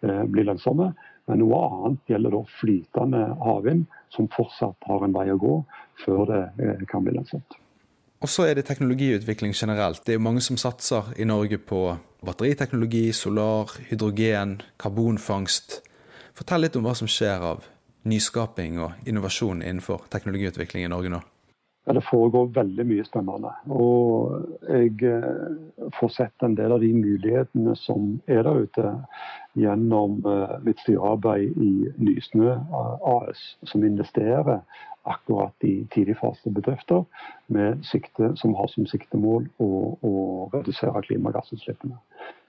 eh, 0.07 0.25
bli 0.33 0.47
lønnsomme. 0.47 0.89
Men 1.27 1.43
noe 1.43 1.61
annet 1.67 2.13
gjelder 2.13 2.37
da 2.39 2.43
flytende 2.61 3.23
havvind, 3.43 3.85
som 4.15 4.31
fortsatt 4.33 4.89
har 4.89 5.05
en 5.05 5.17
vei 5.17 5.29
å 5.35 5.39
gå 5.41 5.55
før 6.05 6.25
det 6.31 6.43
eh, 6.63 6.85
kan 6.89 7.05
bli 7.05 7.17
lønnsomt. 7.19 7.59
Og 8.25 8.33
så 8.33 8.47
er 8.49 8.57
det 8.57 8.65
teknologiutvikling 8.71 9.53
generelt. 9.53 10.01
Det 10.07 10.15
er 10.15 10.21
jo 10.21 10.25
mange 10.25 10.45
som 10.45 10.57
satser 10.57 11.13
i 11.21 11.27
Norge 11.29 11.59
på 11.61 11.83
batteriteknologi, 12.27 13.13
solar, 13.15 13.73
hydrogen, 13.91 14.59
karbonfangst. 14.83 15.81
Fortell 16.37 16.67
litt 16.67 16.77
om 16.77 16.85
hva 16.87 16.95
som 16.99 17.09
skjer 17.11 17.45
av 17.55 17.65
nyskaping 18.07 18.81
og 18.83 19.09
innovasjon 19.09 19.63
innenfor 19.63 20.07
teknologiutvikling 20.13 20.87
i 20.87 20.93
Norge 20.93 21.13
nå. 21.15 21.23
Ja, 21.87 21.93
Det 21.93 22.03
foregår 22.03 22.49
veldig 22.55 22.85
mye 22.87 23.05
spennende. 23.07 23.53
Og 23.71 24.33
jeg 24.67 24.97
eh, 25.07 25.91
får 25.95 26.11
sett 26.17 26.43
en 26.43 26.57
del 26.59 26.73
av 26.75 26.83
de 26.83 26.91
mulighetene 26.97 27.77
som 27.79 28.17
er 28.27 28.43
der 28.43 28.65
ute 28.67 28.95
gjennom 29.55 30.19
eh, 30.27 30.57
mitt 30.67 30.83
styrearbeid 30.83 31.55
i 31.63 31.71
Nysnø 32.03 32.57
AS, 33.13 33.45
som 33.71 33.87
investerer 33.87 34.65
akkurat 35.07 35.55
i 35.63 35.87
tidligfasebedrifter 35.95 37.05
sikte, 37.87 38.33
som 38.37 38.57
har 38.59 38.67
som 38.73 38.89
siktemål 38.91 39.47
å, 39.63 39.69
å 40.03 40.15
redusere 40.57 41.05
klimagassutslippene. 41.07 42.03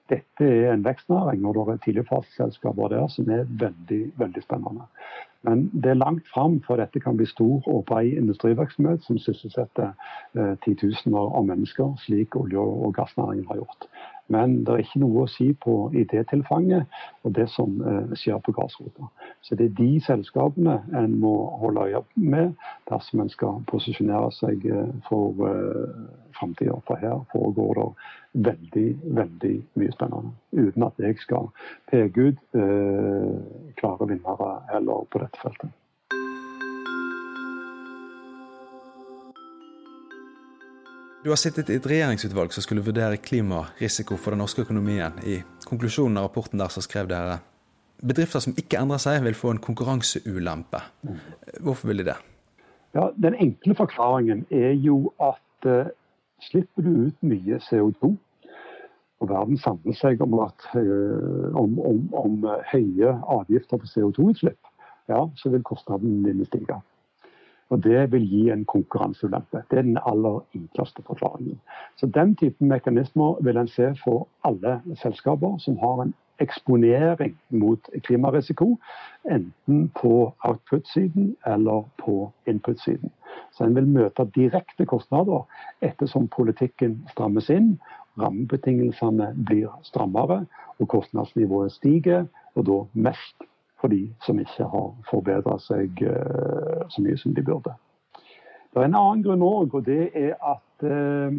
Dette 0.10 0.46
er 0.48 0.74
en 0.74 0.86
vekstnæring, 0.86 1.46
og 1.46 1.56
det 1.56 1.74
er 1.74 1.84
tidligfaseselskaper 1.86 2.88
der 2.94 3.08
som 3.12 3.30
er 3.30 3.48
veldig, 3.50 4.02
veldig 4.18 4.44
spennende. 4.44 4.88
Men 5.48 5.68
det 5.74 5.92
er 5.92 6.00
langt 6.00 6.28
fram 6.34 6.62
før 6.68 6.82
dette 6.82 7.00
kan 7.00 7.18
bli 7.18 7.28
stor 7.30 7.68
og 7.68 7.86
bred 7.86 8.18
industrivirksomhet 8.20 9.04
som 9.06 9.20
sysselsetter 9.22 9.94
eh, 10.36 10.56
titusener 10.66 11.36
av 11.38 11.46
mennesker, 11.46 11.94
slik 12.04 12.36
olje- 12.36 12.60
og 12.60 12.94
gassnæringen 12.98 13.46
har 13.48 13.62
gjort. 13.62 13.90
Men 14.28 14.64
det 14.66 14.74
er 14.74 14.84
ikke 14.84 15.02
noe 15.02 15.24
å 15.24 15.32
si 15.32 15.48
på 15.64 15.76
idétilfanget 15.96 17.00
og 17.24 17.34
det 17.38 17.48
som 17.54 17.80
eh, 17.80 18.14
skjer 18.20 18.42
på 18.44 18.54
grasrota. 18.58 19.08
Så 19.42 19.56
det 19.56 19.70
er 19.70 19.78
de 19.78 19.90
selskapene 20.04 20.82
en 21.00 21.16
må 21.22 21.34
holde 21.62 21.88
øye 21.88 22.04
med 22.16 22.54
dersom 22.92 23.24
en 23.24 23.32
skal 23.32 23.64
posisjonere 23.72 24.32
seg 24.36 24.68
eh, 24.68 24.94
for 25.08 25.40
uh, 25.40 26.06
framtida. 26.36 26.76
For 26.88 27.00
her 27.00 27.24
foregår 27.32 27.80
det 27.80 27.90
veldig, 28.50 28.88
veldig 29.22 29.56
mye 29.80 29.96
spennende. 29.96 30.36
Uten 30.52 30.88
at 30.90 31.02
jeg 31.02 31.20
skal 31.24 31.50
peke 31.90 32.30
ut 32.30 32.58
klare 33.80 34.10
vinnere 34.12 34.54
heller 34.74 35.08
på 35.12 35.24
dette 35.24 35.42
feltet. 35.42 35.74
Du 41.24 41.30
har 41.30 41.40
sittet 41.42 41.70
i 41.74 41.76
et 41.80 41.88
regjeringsutvalg 41.90 42.54
som 42.54 42.62
skulle 42.62 42.84
vurdere 42.86 43.18
klimarisiko 43.18 44.20
for 44.22 44.36
den 44.36 44.44
norske 44.44 44.62
økonomien. 44.62 45.16
I 45.26 45.40
konklusjonen 45.66 46.20
av 46.20 46.28
rapporten 46.28 46.62
der 46.62 46.70
så 46.70 46.84
skrev 46.86 47.10
dere 47.10 47.40
bedrifter 48.06 48.44
som 48.44 48.54
ikke 48.54 48.78
endrer 48.78 49.02
seg, 49.02 49.24
vil 49.26 49.38
få 49.38 49.56
en 49.56 49.62
konkurranseulempe. 49.64 50.84
Hvorfor 51.66 51.90
vil 51.90 52.04
de 52.04 52.12
det? 52.12 52.18
Ja, 52.94 53.10
Den 53.18 53.34
enkle 53.34 53.76
forklaringen 53.76 54.46
er 54.54 54.78
jo 54.78 55.12
at 55.18 55.66
eh, 55.66 55.90
slipper 56.46 56.86
du 56.86 57.08
ut 57.10 57.26
mye 57.26 57.58
CO2, 57.66 58.14
og 59.18 59.30
verden 59.32 59.58
samler 59.58 59.98
seg 59.98 60.22
om, 60.22 60.38
at, 60.46 60.70
eh, 60.78 61.50
om, 61.58 61.80
om, 61.82 62.04
om 62.14 62.46
høye 62.72 63.16
avgifter 63.26 63.82
på 63.82 63.90
CO2-utslipp, 63.90 64.72
ja, 65.10 65.26
så 65.36 65.50
vil 65.50 65.66
kostnaden 65.66 66.22
din 66.24 66.46
stige. 66.46 66.78
Og 67.70 67.84
det 67.84 68.12
vil 68.12 68.30
gi 68.30 68.50
en 68.50 68.66
konkurranseulempe. 68.66 69.64
Det 69.72 69.78
er 69.78 69.82
den 69.82 70.00
aller 70.06 70.40
enkleste 70.56 71.04
forklaringen. 71.08 71.60
Så 71.96 72.08
Den 72.08 72.36
typen 72.36 72.68
mekanismer 72.68 73.44
vil 73.44 73.58
en 73.58 73.68
se 73.68 73.96
for 74.04 74.28
alle 74.44 74.82
selskaper 74.96 75.58
som 75.58 75.78
har 75.78 76.02
en 76.02 76.14
eksponering 76.40 77.38
mot 77.50 77.90
klimarisiko, 78.04 78.78
enten 79.32 79.90
på 80.02 80.34
output-siden 80.40 81.36
eller 81.48 81.84
på 81.98 82.32
input-siden. 82.48 83.12
Så 83.52 83.64
en 83.64 83.76
vil 83.76 83.88
møte 83.88 84.26
direkte 84.36 84.86
kostnader 84.86 85.46
ettersom 85.82 86.28
politikken 86.28 87.02
strammes 87.12 87.50
inn, 87.50 87.78
rammebetingelsene 88.22 89.34
blir 89.46 89.74
strammere 89.84 90.46
og 90.80 90.88
kostnadsnivået 90.88 91.72
stiger, 91.72 92.26
og 92.56 92.66
da 92.66 92.80
mest 92.94 93.48
for 93.82 93.94
de 93.94 94.08
som 94.26 94.40
ikke 94.42 94.66
har 94.72 94.88
forbedra 95.10 95.58
seg 95.62 96.02
eh, 96.02 96.88
så 96.90 97.04
mye 97.04 97.18
som 97.22 97.36
de 97.38 97.44
burde. 97.46 97.76
Det 98.74 98.82
er 98.82 98.90
en 98.90 98.98
annen 98.98 99.24
grunn 99.26 99.46
òg, 99.46 99.76
og 99.78 99.86
det 99.88 100.10
er 100.18 100.34
at 100.46 100.86
eh, 100.86 101.38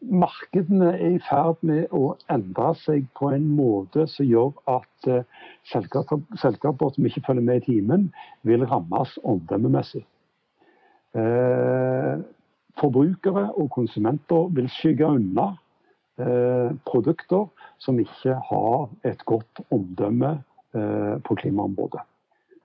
markedene 0.00 0.92
er 0.94 1.16
i 1.16 1.22
ferd 1.26 1.62
med 1.66 1.92
å 1.94 2.14
endre 2.30 2.72
seg 2.82 3.08
på 3.18 3.32
en 3.34 3.48
måte 3.58 4.06
som 4.12 4.28
gjør 4.28 4.52
at 4.70 5.10
eh, 5.10 5.26
selskaper, 5.72 6.92
som 6.94 7.08
ikke 7.08 7.24
følger 7.26 7.44
med 7.44 7.62
i 7.62 7.66
timen, 7.72 8.08
vil 8.46 8.66
rammes 8.68 9.16
omdømmemessig. 9.24 10.04
Eh, 11.18 12.20
forbrukere 12.78 13.48
og 13.58 13.70
konsumenter 13.74 14.52
vil 14.54 14.68
skygge 14.70 15.08
unna 15.18 15.48
eh, 16.20 16.70
produkter 16.86 17.48
som 17.82 17.98
ikke 17.98 18.36
har 18.50 18.88
et 19.08 19.24
godt 19.26 19.64
omdømme 19.74 20.36
på 20.72 21.34
klimaområdet. 21.40 22.00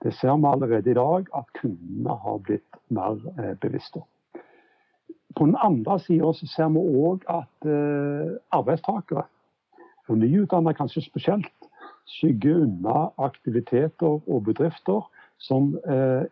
Det 0.04 0.14
ser 0.14 0.36
vi 0.36 0.46
allerede 0.46 0.90
i 0.90 0.94
dag 0.94 1.26
at 1.36 1.44
kundene 1.60 2.16
har 2.24 2.38
blitt 2.44 2.76
mer 2.88 3.16
eh, 3.40 3.56
bevisste. 3.60 4.02
På 5.36 5.46
den 5.46 5.56
andre 5.62 5.98
sida 5.98 6.32
ser 6.32 6.68
vi 6.74 6.82
òg 7.04 7.24
at 7.32 7.68
eh, 7.68 8.34
arbeidstakere, 8.52 9.24
og 10.08 10.18
nyutdannede 10.18 10.76
kanskje 10.76 11.06
spesielt, 11.06 11.68
skygger 12.06 12.66
unna 12.66 13.08
aktiviteter 13.18 14.20
og 14.28 14.44
bedrifter 14.44 15.06
som 15.40 15.72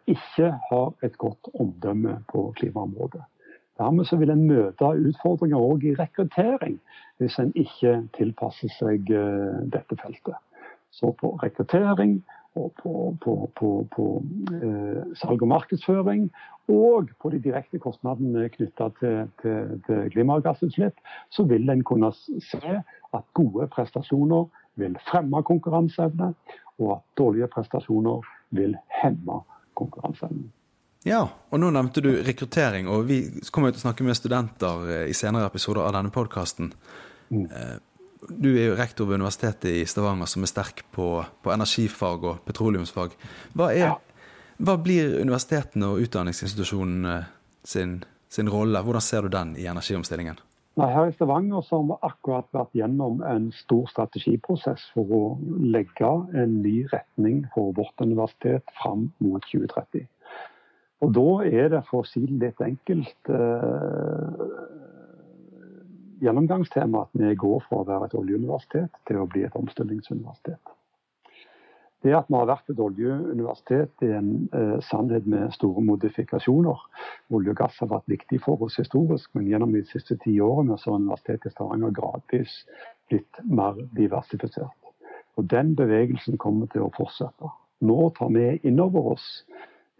ikke 0.06 0.50
har 0.68 0.92
et 1.04 1.16
godt 1.18 1.48
omdømme 1.54 2.18
på 2.28 2.52
klimaområdet. 2.56 3.22
Dermed 3.78 4.18
vil 4.18 4.30
en 4.30 4.44
møte 4.46 4.84
utfordringer 5.08 5.56
òg 5.56 5.84
i 5.84 5.94
rekruttering, 5.96 6.76
hvis 7.18 7.38
en 7.40 7.52
ikke 7.56 7.96
tilpasser 8.16 8.68
seg 8.76 9.08
dette 9.72 9.96
feltet. 10.04 10.36
Så 10.92 11.12
på 11.20 11.34
rekruttering 11.42 12.20
og 12.54 12.72
på, 12.82 13.16
på, 13.24 13.50
på, 13.56 13.68
på 13.96 14.06
eh, 14.52 15.02
salg 15.16 15.42
og 15.42 15.48
markedsføring, 15.48 16.26
og 16.68 17.08
på 17.22 17.30
de 17.32 17.40
direkte 17.42 17.80
kostnadene 17.80 18.48
knytta 18.52 18.90
til, 19.00 19.30
til, 19.42 19.78
til, 19.86 20.02
klimagassutslipp, 20.12 21.00
så 21.32 21.46
vil 21.48 21.70
en 21.72 21.84
kunne 21.84 22.12
se 22.12 22.74
at 23.12 23.24
gode 23.34 23.68
prestasjoner 23.72 24.50
vil 24.80 24.96
fremme 25.08 25.42
konkurranseevne, 25.48 26.32
og 26.80 26.92
at 26.96 27.06
dårlige 27.18 27.48
prestasjoner 27.52 28.28
vil 28.50 28.76
hemme 29.02 29.40
konkurranseevnen. 29.78 30.50
Ja, 31.08 31.24
og 31.50 31.58
nå 31.58 31.72
nevnte 31.74 32.04
du 32.04 32.12
rekruttering, 32.22 32.86
og 32.88 33.08
vi 33.08 33.24
kommer 33.50 33.72
til 33.72 33.80
å 33.80 33.86
snakke 33.88 34.04
med 34.06 34.18
studenter 34.18 34.84
eh, 34.86 35.06
i 35.10 35.16
senere 35.16 35.48
episoder 35.48 35.86
av 35.86 35.96
denne 35.96 36.12
podkasten. 36.14 36.70
Mm. 37.32 37.48
Eh, 38.22 38.34
du 38.42 38.52
er 38.56 38.70
jo 38.70 38.78
rektor 38.78 39.08
ved 39.08 39.20
Universitetet 39.20 39.82
i 39.82 39.86
Stavanger, 39.86 40.26
som 40.26 40.42
er 40.42 40.50
sterk 40.50 40.84
på, 40.94 41.24
på 41.42 41.52
energifag 41.52 42.24
og 42.24 42.40
petroleumsfag. 42.46 43.16
Hva, 43.54 43.72
er, 43.72 43.96
hva 44.58 44.78
blir 44.78 45.18
universitetene 45.20 45.92
og 45.92 46.06
utdanningsinstitusjonene 46.06 47.18
sin, 47.64 48.00
sin, 48.28 48.50
rolle? 48.50 48.82
Hvordan 48.82 49.04
ser 49.04 49.26
du 49.26 49.32
den 49.32 49.56
i 49.56 49.68
energiomstillingen? 49.70 50.40
Nei, 50.80 50.88
her 50.88 51.10
i 51.10 51.12
Stavanger 51.12 51.60
så 51.66 51.82
har 51.82 51.88
vi 51.90 51.96
akkurat 52.08 52.46
vært 52.56 52.78
gjennom 52.78 53.20
en 53.28 53.50
stor 53.52 53.90
strategiprosess 53.92 54.86
for 54.94 55.10
å 55.12 55.24
legge 55.60 56.08
en 56.32 56.62
ny 56.64 56.86
retning 56.88 57.42
for 57.52 57.74
vårt 57.76 58.00
universitet 58.00 58.64
fram 58.78 59.10
mot 59.20 59.44
2030. 59.50 60.06
Og 61.02 61.12
da 61.12 61.28
er 61.44 61.68
det, 61.74 61.82
for 61.90 62.00
å 62.00 62.08
si 62.08 62.22
det 62.22 62.38
litt 62.40 62.60
enkelt, 62.62 63.30
eh, 63.34 64.42
gjennomgangstema 66.22 67.06
at 67.06 67.18
vi 67.18 67.34
går 67.34 67.64
fra 67.66 67.82
å 67.82 67.88
være 67.88 68.08
et 68.08 68.14
oljeuniversitet 68.18 69.02
til 69.08 69.18
å 69.22 69.26
bli 69.30 69.44
et 69.46 69.58
omstillingsuniversitet. 69.58 70.76
Det 72.02 72.14
at 72.18 72.26
vi 72.26 72.34
har 72.34 72.48
vært 72.50 72.70
et 72.72 72.80
oljeuniversitet, 72.82 73.92
er 74.02 74.16
en 74.18 74.30
eh, 74.58 74.78
sannhet 74.82 75.26
med 75.30 75.52
store 75.54 75.84
modifikasjoner. 75.86 76.80
Olje 77.30 77.54
og 77.54 77.60
gass 77.60 77.78
har 77.78 77.92
vært 77.92 78.10
viktig 78.10 78.40
for 78.42 78.62
oss 78.66 78.80
historisk, 78.80 79.30
men 79.38 79.46
gjennom 79.46 79.74
de 79.74 79.84
siste 79.86 80.18
ti 80.24 80.34
årene 80.42 80.74
har 80.74 80.98
Universitetet 80.98 81.52
i 81.52 81.54
Stavanger 81.54 81.94
gradvis 81.94 82.56
blitt 83.10 83.42
mer 83.46 83.78
diversifisert. 83.94 84.78
Og 85.38 85.46
Den 85.50 85.76
bevegelsen 85.78 86.38
kommer 86.42 86.66
til 86.74 86.88
å 86.88 86.92
fortsette. 86.96 87.54
Nå 87.86 88.10
tar 88.18 88.34
vi 88.34 88.48
inn 88.66 88.82
over 88.82 89.14
oss 89.14 89.28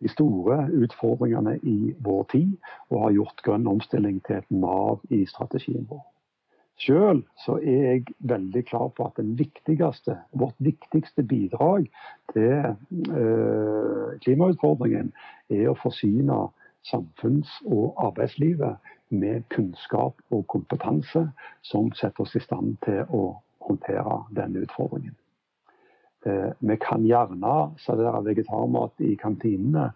de 0.03 0.11
store 0.11 0.65
utfordringene 0.83 1.61
i 1.63 1.95
vår 2.03 2.25
tid, 2.35 2.57
og 2.91 3.05
har 3.05 3.19
gjort 3.21 3.45
grønn 3.47 3.71
omstilling 3.71 4.19
til 4.27 4.43
et 4.43 4.51
nav 4.51 4.99
i 5.15 5.23
strategien 5.31 5.87
vår. 5.87 6.03
Sjøl 6.81 7.21
er 7.49 7.83
jeg 7.85 8.05
veldig 8.19 8.65
klar 8.67 8.89
på 8.97 9.07
at 9.07 9.21
viktigste, 9.39 10.17
vårt 10.33 10.57
viktigste 10.59 11.23
bidrag 11.23 11.87
til 12.33 12.73
eh, 12.73 14.19
klimautfordringen 14.25 15.13
er 15.51 15.69
å 15.71 15.79
forsyne 15.79 16.49
samfunns- 16.89 17.61
og 17.69 17.95
arbeidslivet 18.03 18.93
med 19.13 19.45
kunnskap 19.55 20.19
og 20.31 20.47
kompetanse 20.49 21.29
som 21.63 21.93
setter 21.93 22.25
oss 22.25 22.37
i 22.37 22.43
stand 22.43 22.79
til 22.87 23.05
å 23.13 23.25
håndtere 23.69 24.23
denne 24.35 24.65
utfordringen. 24.65 25.15
Eh, 26.27 26.53
vi 26.59 26.77
kan 26.77 27.03
gjerne 27.03 27.53
servere 27.83 28.21
vegetarmat 28.25 29.01
i 29.03 29.17
kantinene. 29.19 29.89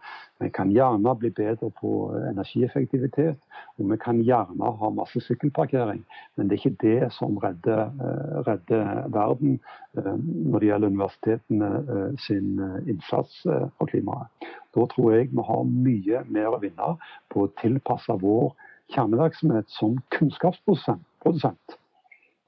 Vi 0.42 0.48
kan 0.50 0.72
gjerne 0.74 1.14
bli 1.14 1.30
bedre 1.30 1.70
på 1.70 1.90
energieffektivitet. 2.32 3.38
Og 3.78 3.90
vi 3.92 3.98
kan 4.02 4.18
gjerne 4.26 4.72
ha 4.80 4.90
masse 4.90 5.22
sykkelparkering. 5.22 6.02
Men 6.34 6.48
det 6.48 6.56
er 6.56 6.64
ikke 6.64 6.82
det 6.82 7.12
som 7.14 7.38
redder, 7.38 7.84
eh, 7.86 8.42
redder 8.48 9.06
verden 9.14 9.60
eh, 9.96 10.18
når 10.50 10.58
det 10.58 10.68
gjelder 10.68 10.88
universitetene 10.88 11.70
sin 12.26 12.60
innsats 12.88 13.42
for 13.78 13.86
klimaet. 13.86 14.26
Da 14.74 14.86
tror 14.90 15.12
jeg 15.12 15.30
vi 15.30 15.46
har 15.46 15.64
mye 15.64 16.24
mer 16.26 16.50
å 16.56 16.60
vinne 16.60 16.96
på 17.30 17.46
å 17.46 17.52
tilpasse 17.62 18.18
vår 18.20 18.52
kjernevirksomhet 18.94 19.70
som 19.70 19.98
kunnskapsprodusent 20.10 21.78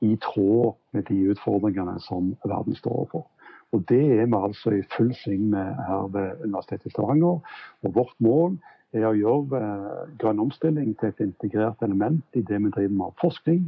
i 0.01 0.17
tråd 0.23 0.75
med 0.91 1.09
de 1.09 1.31
utfordringene 1.33 2.01
som 2.01 2.35
verden 2.45 2.75
står 2.75 3.03
overfor. 3.03 3.27
Og 3.73 3.85
Det 3.89 4.21
er 4.21 4.27
vi 4.27 4.37
altså 4.37 4.71
i 4.71 4.83
full 4.97 5.15
sving 5.15 5.51
med 5.51 5.75
her 5.89 6.09
ved 6.13 6.45
Universitetet 6.45 6.87
i 6.87 6.91
Stavanger. 6.91 7.41
Og 7.83 7.95
Vårt 7.95 8.15
mål 8.19 8.59
er 8.93 9.05
å 9.05 9.17
gjøre 9.17 9.61
eh, 9.61 10.13
grønn 10.21 10.41
omstilling 10.41 10.95
til 11.01 11.13
et 11.13 11.21
integrert 11.21 11.83
element 11.85 12.25
i 12.39 12.43
det 12.43 12.61
vi 12.65 12.71
driver 12.73 12.95
med 12.95 13.07
av 13.11 13.17
forskning, 13.21 13.67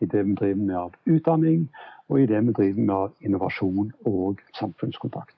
i 0.00 0.06
det 0.06 0.22
vi 0.26 0.36
driver 0.40 0.62
med 0.62 0.76
av 0.80 0.94
utdanning, 1.06 1.66
og 2.08 2.20
i 2.20 2.28
det 2.30 2.40
vi 2.46 2.54
driver 2.56 2.80
med 2.80 2.94
av 2.94 3.26
innovasjon 3.28 3.90
og 4.08 4.40
samfunnskontakt. 4.56 5.36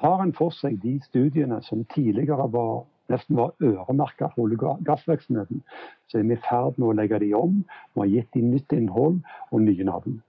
Tar 0.00 0.22
en 0.22 0.32
for 0.32 0.54
seg 0.54 0.78
de 0.80 0.94
studiene 1.04 1.58
som 1.66 1.82
tidligere 1.92 2.46
var, 2.54 2.86
nesten 3.12 3.36
var 3.36 3.52
øremerka 3.60 4.30
for 4.34 4.46
olje- 4.46 4.62
og 4.62 4.84
gassvirksomheten, 4.86 5.60
så 6.08 6.20
er 6.20 6.28
vi 6.28 6.38
i 6.38 6.44
ferd 6.48 6.78
med 6.78 6.88
å 6.88 6.96
legge 6.96 7.20
de 7.20 7.32
om. 7.34 7.64
Vi 7.94 8.00
har 8.04 8.12
gitt 8.12 8.32
de 8.34 8.44
nytt 8.46 8.72
innhold 8.72 9.20
og 9.50 9.60
nye 9.64 9.84
navn. 9.84 10.20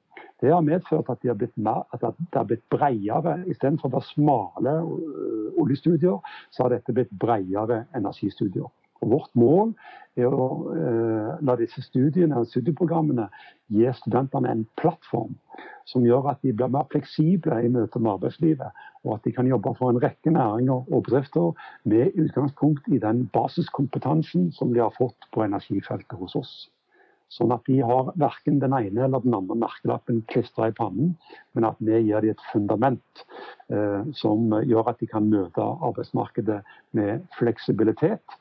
Det 0.42 0.52
har 0.54 0.64
medført 0.64 1.10
at, 1.12 1.22
de 1.22 1.32
har 1.32 1.38
blitt 1.40 1.58
mer, 1.58 1.84
at 1.94 2.04
det 2.04 2.38
har 2.38 2.48
blitt 2.48 2.66
bredere. 2.72 3.40
Istedenfor 3.52 3.90
å 3.90 3.98
være 3.98 4.10
smale 4.14 4.76
øh, 4.84 5.48
oljestudier, 5.60 6.20
så 6.52 6.66
har 6.66 6.76
dette 6.76 6.96
blitt 6.96 7.12
bredere 7.20 7.84
energistudier. 7.96 8.70
Og 9.00 9.12
vårt 9.12 9.36
mål 9.40 9.74
er 10.20 10.32
å 10.32 10.48
eh, 10.76 11.36
la 11.46 11.56
disse 11.60 11.84
studiene 11.86 12.40
og 12.40 12.50
studieprogrammene 12.50 13.30
gi 13.72 13.88
studentene 14.00 14.52
en 14.52 14.66
plattform 14.80 15.36
som 15.90 16.06
gjør 16.06 16.32
at 16.34 16.42
de 16.46 16.54
blir 16.54 16.72
mer 16.72 16.88
fleksible 16.92 17.60
i 17.66 17.72
møte 17.74 18.00
med 18.00 18.12
arbeidslivet, 18.18 18.82
og 19.06 19.16
at 19.16 19.26
de 19.26 19.34
kan 19.34 19.48
jobbe 19.50 19.74
for 19.80 19.92
en 19.92 20.02
rekke 20.04 20.34
næringer 20.36 20.92
og 20.92 21.06
bedrifter 21.08 21.56
med 21.90 22.18
utgangspunkt 22.20 22.90
i 22.94 23.00
den 23.02 23.26
basiskompetansen 23.34 24.52
som 24.56 24.76
de 24.76 24.84
har 24.84 24.94
fått 24.98 25.30
på 25.34 25.46
energifeltet 25.48 26.20
hos 26.20 26.36
oss. 26.38 26.54
Sånn 27.30 27.54
at 27.54 27.62
de 27.70 27.78
har 27.86 28.10
verken 28.18 28.58
den 28.62 28.74
ene 28.74 29.06
eller 29.06 29.22
den 29.22 29.36
andre 29.38 29.58
merkelappen 29.62 30.24
klistra 30.32 30.72
i 30.72 30.76
pannen, 30.76 31.14
men 31.54 31.68
at 31.68 31.78
vi 31.78 32.00
gir 32.02 32.26
dem 32.26 32.34
et 32.34 32.46
fundament 32.50 33.24
eh, 33.70 34.02
som 34.18 34.50
gjør 34.66 34.90
at 34.90 35.02
de 35.02 35.10
kan 35.12 35.30
møte 35.30 35.62
arbeidsmarkedet 35.62 36.64
med 36.98 37.28
fleksibilitet. 37.38 38.38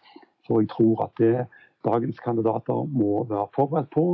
Så 0.49 0.63
jeg 0.63 0.73
tror 0.73 1.05
at 1.05 1.21
det 1.21 1.47
dagens 1.85 2.21
kandidater 2.25 2.89
må 2.89 3.27
være 3.29 3.51
forberedt 3.55 3.93
på, 3.93 4.07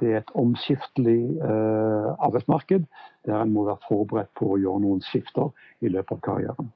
det 0.00 0.12
er 0.12 0.20
et 0.22 0.34
omskiftelig 0.38 1.18
eh, 1.44 2.10
arbeidsmarked 2.22 2.86
der 3.26 3.42
en 3.42 3.52
må 3.52 3.66
være 3.66 3.82
forberedt 3.88 4.30
på 4.38 4.54
å 4.54 4.60
gjøre 4.60 4.84
noen 4.86 5.02
skifter 5.04 5.50
i 5.82 5.90
løpet 5.90 6.16
av 6.16 6.22
karrieren. 6.24 6.70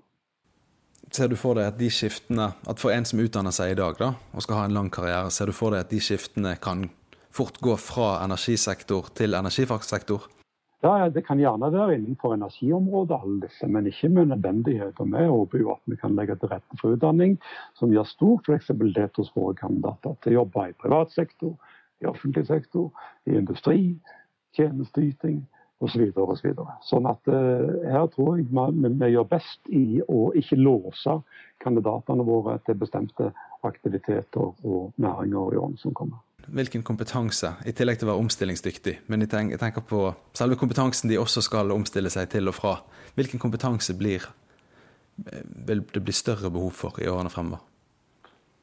Ser 1.15 1.31
du 1.31 1.37
for 1.39 1.55
deg 1.55 1.69
at 1.71 1.79
de 1.79 1.89
skiftene, 1.93 2.51
at 2.67 2.81
for 2.83 2.91
en 2.91 3.07
som 3.07 3.21
utdanner 3.23 3.55
seg 3.55 3.73
i 3.73 3.79
dag 3.79 3.97
da, 4.01 4.11
og 4.35 4.45
skal 4.45 4.59
ha 4.59 4.67
en 4.67 4.75
lang 4.75 4.91
karriere, 4.93 5.31
ser 5.31 5.49
du 5.49 5.57
for 5.57 5.71
deg 5.71 5.85
at 5.85 5.93
de 5.93 6.01
skiftene 6.03 6.57
kan 6.61 6.89
fort 7.35 7.59
gå 7.61 7.77
fra 7.77 8.25
energisektor 8.25 9.11
til 9.19 9.35
energifagsektor? 9.35 10.31
Ja, 10.85 11.09
Det 11.09 11.23
kan 11.27 11.39
gjerne 11.39 11.73
være 11.73 11.95
innenfor 11.95 12.35
energiområdet, 12.35 13.17
alle 13.23 13.41
disse, 13.41 13.67
men 13.67 13.87
ikke 13.87 14.09
med 14.09 14.27
nødvendighet. 14.27 15.01
Og 15.01 15.07
Vi 15.07 15.27
håper 15.27 15.59
jo 15.59 15.71
at 15.73 15.81
vi 15.87 15.97
kan 15.97 16.15
legge 16.15 16.37
til 16.37 16.49
rette 16.49 16.79
for 16.81 16.93
utdanning 16.93 17.39
som 17.75 17.91
gir 17.91 18.05
stor 18.05 18.43
fleksibilitet 18.45 19.17
hos 19.17 19.33
våre 19.37 19.55
kandidater 19.55 20.15
til 20.23 20.33
å 20.33 20.35
jobbe 20.41 20.69
i 20.69 20.77
privat 20.83 21.11
sektor, 21.11 21.57
i 22.03 22.07
offentlig 22.07 22.47
sektor, 22.47 22.91
i 23.27 23.31
industri, 23.31 23.97
tjenesteyting 24.57 25.41
osv. 25.81 26.13
Så 26.13 26.27
osv. 26.27 26.53
Så 26.55 26.69
sånn 26.91 27.09
at 27.09 27.33
uh, 27.33 27.89
her 27.89 28.07
tror 28.13 28.37
jeg 28.37 28.47
vi, 28.53 28.93
vi 29.01 29.11
gjør 29.15 29.25
best 29.33 29.73
i 29.73 30.03
å 30.09 30.33
ikke 30.37 30.61
låse 30.61 31.17
kandidatene 31.65 32.29
våre 32.29 32.59
til 32.67 32.77
bestemte 32.77 33.33
aktiviteter 33.65 34.53
og 34.53 34.93
næringer 35.01 35.55
i 35.57 35.65
årene 35.65 35.81
som 35.81 35.97
kommer 35.97 36.21
hvilken 36.49 36.83
kompetanse, 36.87 37.55
i 37.67 37.73
tillegg 37.77 38.01
til 38.01 38.09
å 38.09 38.13
være 38.13 38.25
omstillingsdyktig, 38.25 38.95
men 39.09 39.25
jeg 39.25 39.59
tenker 39.61 39.85
på 39.89 40.07
selve 40.37 40.59
kompetansen 40.61 41.11
de 41.11 41.21
også 41.21 41.43
skal 41.45 41.73
omstille 41.75 42.13
seg 42.13 42.31
til 42.33 42.51
og 42.51 42.57
fra. 42.59 42.75
Hvilken 43.15 43.43
kompetanse 43.43 43.97
blir, 43.99 44.27
vil 45.17 45.85
det 45.95 46.03
bli 46.05 46.15
større 46.15 46.51
behov 46.51 46.75
for 46.77 47.01
i 47.03 47.09
årene 47.11 47.33
fremover? 47.33 47.63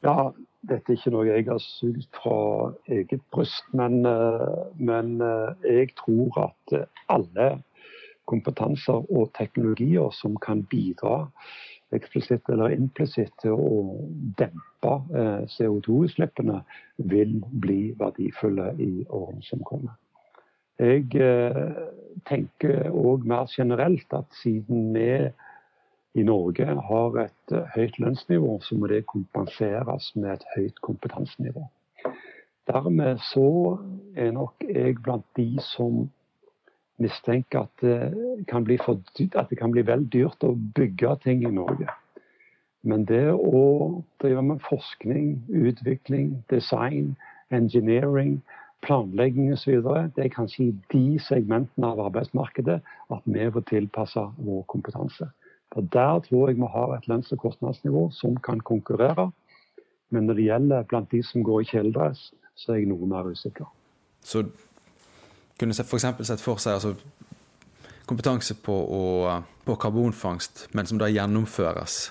Ja, 0.02 0.30
dette 0.66 0.92
er 0.92 0.98
ikke 0.98 1.12
noe 1.14 1.26
jeg 1.28 1.46
har 1.48 1.60
sugd 1.62 2.06
fra 2.14 2.36
eget 2.90 3.22
bryst, 3.34 3.66
men, 3.74 4.04
eh, 4.06 4.62
men 4.78 5.20
eh, 5.22 5.68
jeg 5.68 5.92
tror 5.98 6.38
at 6.48 6.76
alle 7.10 7.50
kompetanser 8.30 9.02
og 9.10 9.32
teknologier 9.38 10.12
som 10.14 10.36
kan 10.42 10.62
bidra 10.70 11.26
eksplisitt 11.96 12.48
eller 12.52 12.74
implisitt 12.74 13.32
til 13.42 13.56
å 13.56 13.80
dempe 14.38 14.94
eh, 15.16 15.42
CO2-utslippene, 15.54 16.62
vil 17.12 17.38
bli 17.64 17.92
verdifulle 17.98 18.72
i 18.82 18.92
årene 19.08 19.44
som 19.46 19.64
kommer. 19.68 19.96
Jeg 20.80 21.08
eh, 21.20 21.82
tenker 22.28 22.88
òg 22.90 23.26
mer 23.28 23.50
generelt 23.52 24.16
at 24.16 24.28
siden 24.42 24.92
vi 24.96 25.08
i 26.14 26.24
Norge 26.28 26.66
har 26.88 27.20
et 27.22 27.54
høyt 27.74 27.98
lønnsnivå, 28.02 28.58
så 28.60 28.76
må 28.76 28.90
det 28.90 29.06
kompenseres 29.08 30.10
med 30.16 30.34
et 30.34 30.48
høyt 30.56 30.82
kompetansenivå. 30.84 31.64
Dermed 32.68 33.22
så 33.32 33.78
er 34.16 34.34
nok 34.36 34.60
jeg 34.68 34.98
blant 35.02 35.24
de 35.36 35.56
som 35.64 36.04
mistenker 37.00 37.66
at 37.66 37.82
det, 37.82 38.46
kan 38.48 38.64
bli 38.64 38.78
for, 38.84 39.00
at 39.36 39.50
det 39.50 39.58
kan 39.58 39.72
bli 39.72 39.84
vel 39.86 40.04
dyrt 40.12 40.44
å 40.44 40.54
bygge 40.76 41.16
ting 41.24 41.44
i 41.46 41.52
Norge. 41.52 41.88
Men 42.82 43.04
det 43.06 43.30
å 43.32 44.02
drive 44.22 44.42
med 44.42 44.64
forskning, 44.66 45.36
utvikling, 45.48 46.34
design, 46.50 47.14
engineering, 47.54 48.40
planlegging 48.82 49.52
osv., 49.54 49.84
det 50.16 50.24
er 50.24 50.34
kanskje 50.34 50.64
i 50.64 50.72
de 50.90 51.18
segmentene 51.22 51.92
av 51.92 52.02
arbeidsmarkedet 52.08 52.80
at 53.14 53.28
vi 53.30 53.46
får 53.54 53.68
tilpasse 53.70 54.24
vår 54.42 54.64
kompetanse. 54.72 55.28
For 55.72 55.86
Der 55.94 56.18
tror 56.26 56.50
jeg 56.50 56.58
vi 56.58 56.68
har 56.74 56.96
et 56.96 57.06
lønns- 57.08 57.32
og 57.32 57.38
kostnadsnivå 57.38 58.10
som 58.12 58.36
kan 58.36 58.60
konkurrere. 58.60 59.30
Men 60.10 60.26
når 60.26 60.34
det 60.34 60.44
gjelder 60.44 60.82
blant 60.82 61.10
de 61.10 61.22
som 61.22 61.42
går 61.42 61.60
i 61.60 61.70
kjeledress, 61.70 62.32
så 62.54 62.72
er 62.72 62.82
jeg 62.82 62.90
noe 62.90 63.06
mer 63.06 63.30
usikker. 63.30 63.66
Så 64.20 64.44
kunne 65.62 65.76
f.eks. 65.78 66.08
sett 66.26 66.42
for 66.42 66.58
seg 66.58 66.74
altså, 66.74 66.96
kompetanse 68.08 68.56
på, 68.58 68.74
å, 68.74 69.38
på, 69.64 69.78
karbonfangst, 69.78 70.68
men 70.74 70.88
som 70.90 70.98
da 70.98 71.10
gjennomføres 71.10 72.10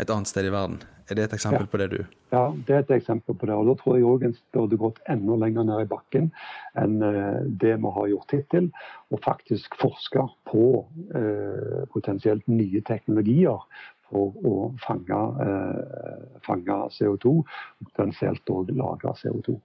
et 0.00 0.10
annet 0.10 0.30
sted 0.30 0.46
i 0.46 0.54
verden. 0.54 0.82
Er 1.10 1.18
det 1.18 1.24
et 1.26 1.32
eksempel 1.34 1.66
ja. 1.66 1.68
på 1.68 1.78
det 1.80 1.88
du 1.92 1.98
Ja, 2.32 2.44
det 2.54 2.72
er 2.72 2.84
et 2.84 2.92
eksempel 2.94 3.34
på 3.36 3.48
det. 3.48 3.56
og 3.58 3.66
Da 3.66 3.74
tror 3.80 3.96
jeg 3.98 4.06
òg 4.06 4.22
en 4.24 4.36
burde 4.54 4.78
gått 4.80 5.00
enda 5.10 5.34
lenger 5.36 5.66
ned 5.68 5.82
i 5.82 5.88
bakken 5.90 6.30
enn 6.78 7.02
uh, 7.02 7.42
det 7.44 7.74
vi 7.82 7.90
har 7.96 8.06
gjort 8.12 8.32
hittil. 8.32 8.70
Og 9.12 9.20
faktisk 9.26 9.74
forske 9.80 10.22
på 10.48 10.62
eh, 11.18 11.82
potensielt 11.92 12.46
nye 12.48 12.80
teknologier 12.88 13.66
for 14.08 14.38
å 14.46 14.54
fange, 14.80 15.18
eh, 15.44 16.38
fange 16.46 16.78
CO2, 16.96 17.34
og 17.42 17.90
potensielt 17.90 18.54
òg 18.54 18.72
lagre 18.76 19.12
CO2. 19.18 19.58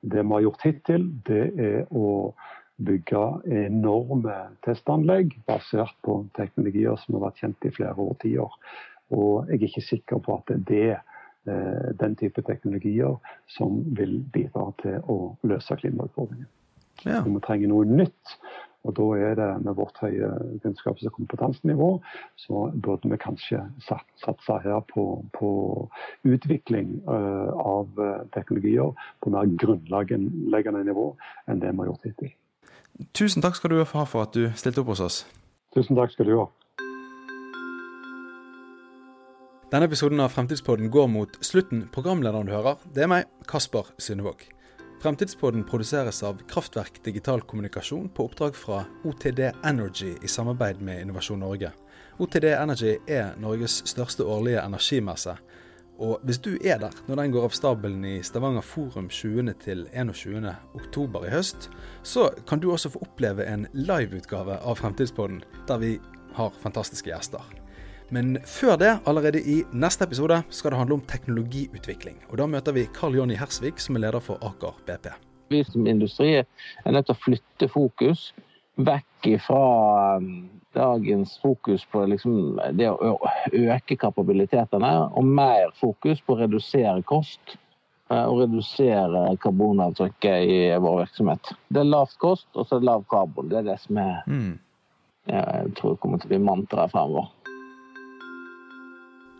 Det 0.00 0.22
vi 0.22 0.32
har 0.32 0.44
gjort 0.46 0.64
hittil, 0.64 1.08
det 1.26 1.44
er 1.56 1.78
å 1.90 2.06
bygge 2.76 3.22
enorme 3.66 4.36
testanlegg 4.66 5.36
basert 5.48 5.96
på 6.04 6.18
teknologier 6.36 6.98
som 7.00 7.16
har 7.16 7.28
vært 7.28 7.42
kjent 7.42 7.68
i 7.68 7.72
flere 7.74 7.96
årtier. 7.96 8.58
Og 9.16 9.48
jeg 9.48 9.60
er 9.60 9.68
ikke 9.70 9.86
sikker 9.86 10.22
på 10.22 10.36
at 10.40 10.52
det 10.68 10.82
er 10.90 11.00
eh, 11.48 11.88
den 12.00 12.16
type 12.20 12.42
teknologier 12.44 13.16
som 13.56 13.80
vil 13.96 14.18
bidra 14.34 14.70
til 14.82 15.00
å 15.08 15.18
løse 15.46 15.78
klimautfordringen. 15.80 16.48
Ja. 17.04 17.20
Vi 17.24 17.42
trenger 17.44 17.72
noe 17.72 17.88
nytt. 17.88 18.38
Og 18.86 18.94
da 18.94 19.06
er 19.18 19.34
det 19.34 19.48
med 19.64 19.74
vårt 19.74 19.96
høye 19.98 20.28
kunnskaps- 20.62 21.02
og 21.08 21.16
kompetansenivå, 21.16 21.88
så 22.38 22.68
burde 22.70 23.10
vi 23.10 23.18
kanskje 23.18 23.64
satse 23.82 24.58
her 24.62 24.84
på, 24.92 25.06
på 25.34 25.50
utvikling 26.22 27.00
uh, 27.08 27.50
av 27.58 27.98
eh, 27.98 28.22
teknologier 28.36 28.94
på 29.24 29.34
mer 29.34 29.50
grunnleggende 29.58 30.84
nivå 30.86 31.08
enn 31.50 31.62
det 31.64 31.72
vi 31.72 31.82
har 31.82 31.90
gjort 31.90 32.06
hittil. 32.06 32.34
Tusen 33.16 33.44
takk 33.44 33.56
skal 33.58 33.74
du 33.74 33.82
ha 33.82 34.04
for 34.08 34.24
at 34.24 34.32
du 34.36 34.48
stilte 34.56 34.80
opp 34.80 34.94
hos 34.94 35.02
oss. 35.04 35.18
Tusen 35.76 35.98
takk 35.98 36.14
skal 36.14 36.30
du 36.30 36.36
ha. 36.40 36.46
Denne 39.72 39.88
episoden 39.90 40.22
av 40.22 40.30
Fremtidspodden 40.32 40.90
går 40.94 41.08
mot 41.10 41.38
slutten. 41.44 41.88
Programlederen 41.92 42.46
du 42.46 42.54
hører, 42.54 42.78
det 42.94 43.02
er 43.04 43.10
meg, 43.10 43.26
Kasper 43.50 43.88
Synnevåg. 44.00 44.46
Fremtidspodden 45.02 45.66
produseres 45.68 46.22
av 46.24 46.38
Kraftverk 46.48 47.02
digital 47.04 47.42
kommunikasjon 47.44 48.06
på 48.14 48.28
oppdrag 48.30 48.56
fra 48.56 48.84
OTD 49.04 49.42
Energy 49.66 50.14
i 50.22 50.30
samarbeid 50.30 50.80
med 50.80 51.02
Innovasjon 51.02 51.42
Norge. 51.44 51.72
OTD 52.22 52.46
Energy 52.54 52.94
er 53.10 53.34
Norges 53.42 53.82
største 53.90 54.24
årlige 54.24 54.62
energimesse. 54.62 55.36
Og 55.96 56.20
hvis 56.28 56.38
du 56.44 56.56
er 56.60 56.78
der 56.80 56.92
når 57.08 57.20
den 57.22 57.32
går 57.32 57.46
av 57.48 57.54
stabelen 57.56 58.04
i 58.04 58.16
Stavanger 58.24 58.64
Forum 58.64 59.08
20. 59.08 59.54
til 59.64 59.86
21. 59.94 60.50
oktober 60.76 61.24
i 61.24 61.32
høst, 61.32 61.70
så 62.04 62.28
kan 62.48 62.60
du 62.60 62.68
også 62.72 62.92
få 62.92 63.04
oppleve 63.06 63.46
en 63.48 63.64
liveutgave 63.72 64.58
av 64.60 64.76
Fremtidspodden, 64.82 65.40
der 65.68 65.80
vi 65.80 65.94
har 66.36 66.58
fantastiske 66.60 67.08
gjester. 67.08 67.40
Men 68.12 68.36
før 68.46 68.76
det, 68.78 68.92
allerede 69.08 69.40
i 69.40 69.62
neste 69.72 70.04
episode, 70.04 70.42
skal 70.50 70.70
det 70.70 70.78
handle 70.78 71.00
om 71.00 71.06
teknologiutvikling. 71.08 72.20
Og 72.28 72.38
Da 72.38 72.46
møter 72.46 72.76
vi 72.76 72.86
Karl 72.94 73.16
Jonny 73.16 73.34
Hersvik, 73.34 73.80
som 73.80 73.96
er 73.96 74.04
leder 74.06 74.20
for 74.20 74.38
Aker 74.44 74.76
BP. 74.86 75.08
Vi 75.50 75.64
som 75.64 75.86
industri 75.86 76.36
er 76.36 76.92
nødt 76.92 77.06
til 77.06 77.16
å 77.16 77.22
flytte 77.24 77.68
fokus 77.72 78.32
vekk 78.76 79.15
fra 79.22 79.30
ifra 79.30 80.20
dagens 80.76 81.38
fokus 81.42 81.84
på 81.84 82.04
liksom 82.06 82.58
det 82.76 82.90
å 82.90 83.14
øke 83.52 83.96
kapabilitetene, 83.96 84.90
og 85.08 85.24
mer 85.24 85.72
fokus 85.80 86.20
på 86.20 86.34
å 86.34 86.42
redusere 86.42 87.00
kost 87.08 87.56
eh, 88.10 88.24
og 88.26 88.42
redusere 88.44 89.22
karbonavtrykket 89.40 90.52
i 90.52 90.58
vår 90.82 91.00
virksomhet. 91.04 91.54
Det 91.68 91.80
er 91.80 91.88
lavt 91.88 92.18
kost, 92.20 92.48
og 92.54 92.68
så 92.68 92.76
er 92.76 92.84
det 92.84 92.90
lav 92.90 93.06
karbon. 93.08 93.48
Det 93.48 93.62
er 93.62 93.68
det 93.70 93.78
som 93.86 94.02
er, 94.02 94.20
mm. 94.28 94.52
jeg 95.32 95.74
tror 95.80 95.96
kommer 96.02 96.20
til 96.20 96.28
å 96.28 96.34
bli 96.34 96.44
mantraet 96.44 96.92
fremover. 96.92 97.32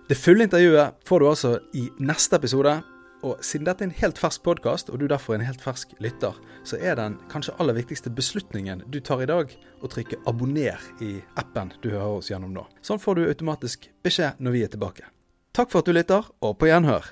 Det 0.07 0.17
fulle 0.17 0.47
intervjuet 0.47 1.03
får 1.05 1.21
du 1.21 1.29
altså 1.29 1.57
i 1.75 1.89
neste 1.99 2.39
episode. 2.39 2.79
Og 3.25 3.41
siden 3.45 3.65
dette 3.65 3.85
er 3.85 3.89
en 3.89 3.97
helt 3.97 4.19
fersk 4.21 4.43
podkast, 4.45 4.91
og 4.93 5.01
du 5.01 5.07
derfor 5.09 5.35
er 5.35 5.41
en 5.41 5.49
helt 5.49 5.63
fersk 5.63 5.95
lytter, 6.05 6.37
så 6.69 6.77
er 6.77 6.99
den 6.99 7.17
kanskje 7.33 7.55
aller 7.63 7.77
viktigste 7.79 8.13
beslutningen 8.13 8.85
du 8.93 9.01
tar 9.01 9.23
i 9.25 9.29
dag, 9.31 9.53
å 9.81 9.89
trykke 9.89 10.21
'abonner' 10.27 10.83
i 11.01 11.23
appen 11.37 11.73
du 11.81 11.91
hører 11.91 12.19
oss 12.19 12.31
gjennom 12.31 12.53
nå. 12.53 12.67
Sånn 12.83 13.01
får 13.01 13.15
du 13.15 13.29
automatisk 13.29 13.89
beskjed 14.05 14.37
når 14.39 14.53
vi 14.53 14.65
er 14.65 14.69
tilbake. 14.69 15.09
Takk 15.57 15.71
for 15.71 15.79
at 15.79 15.87
du 15.87 15.93
lytter, 15.93 16.25
og 16.43 16.59
på 16.59 16.69
gjenhør. 16.69 17.05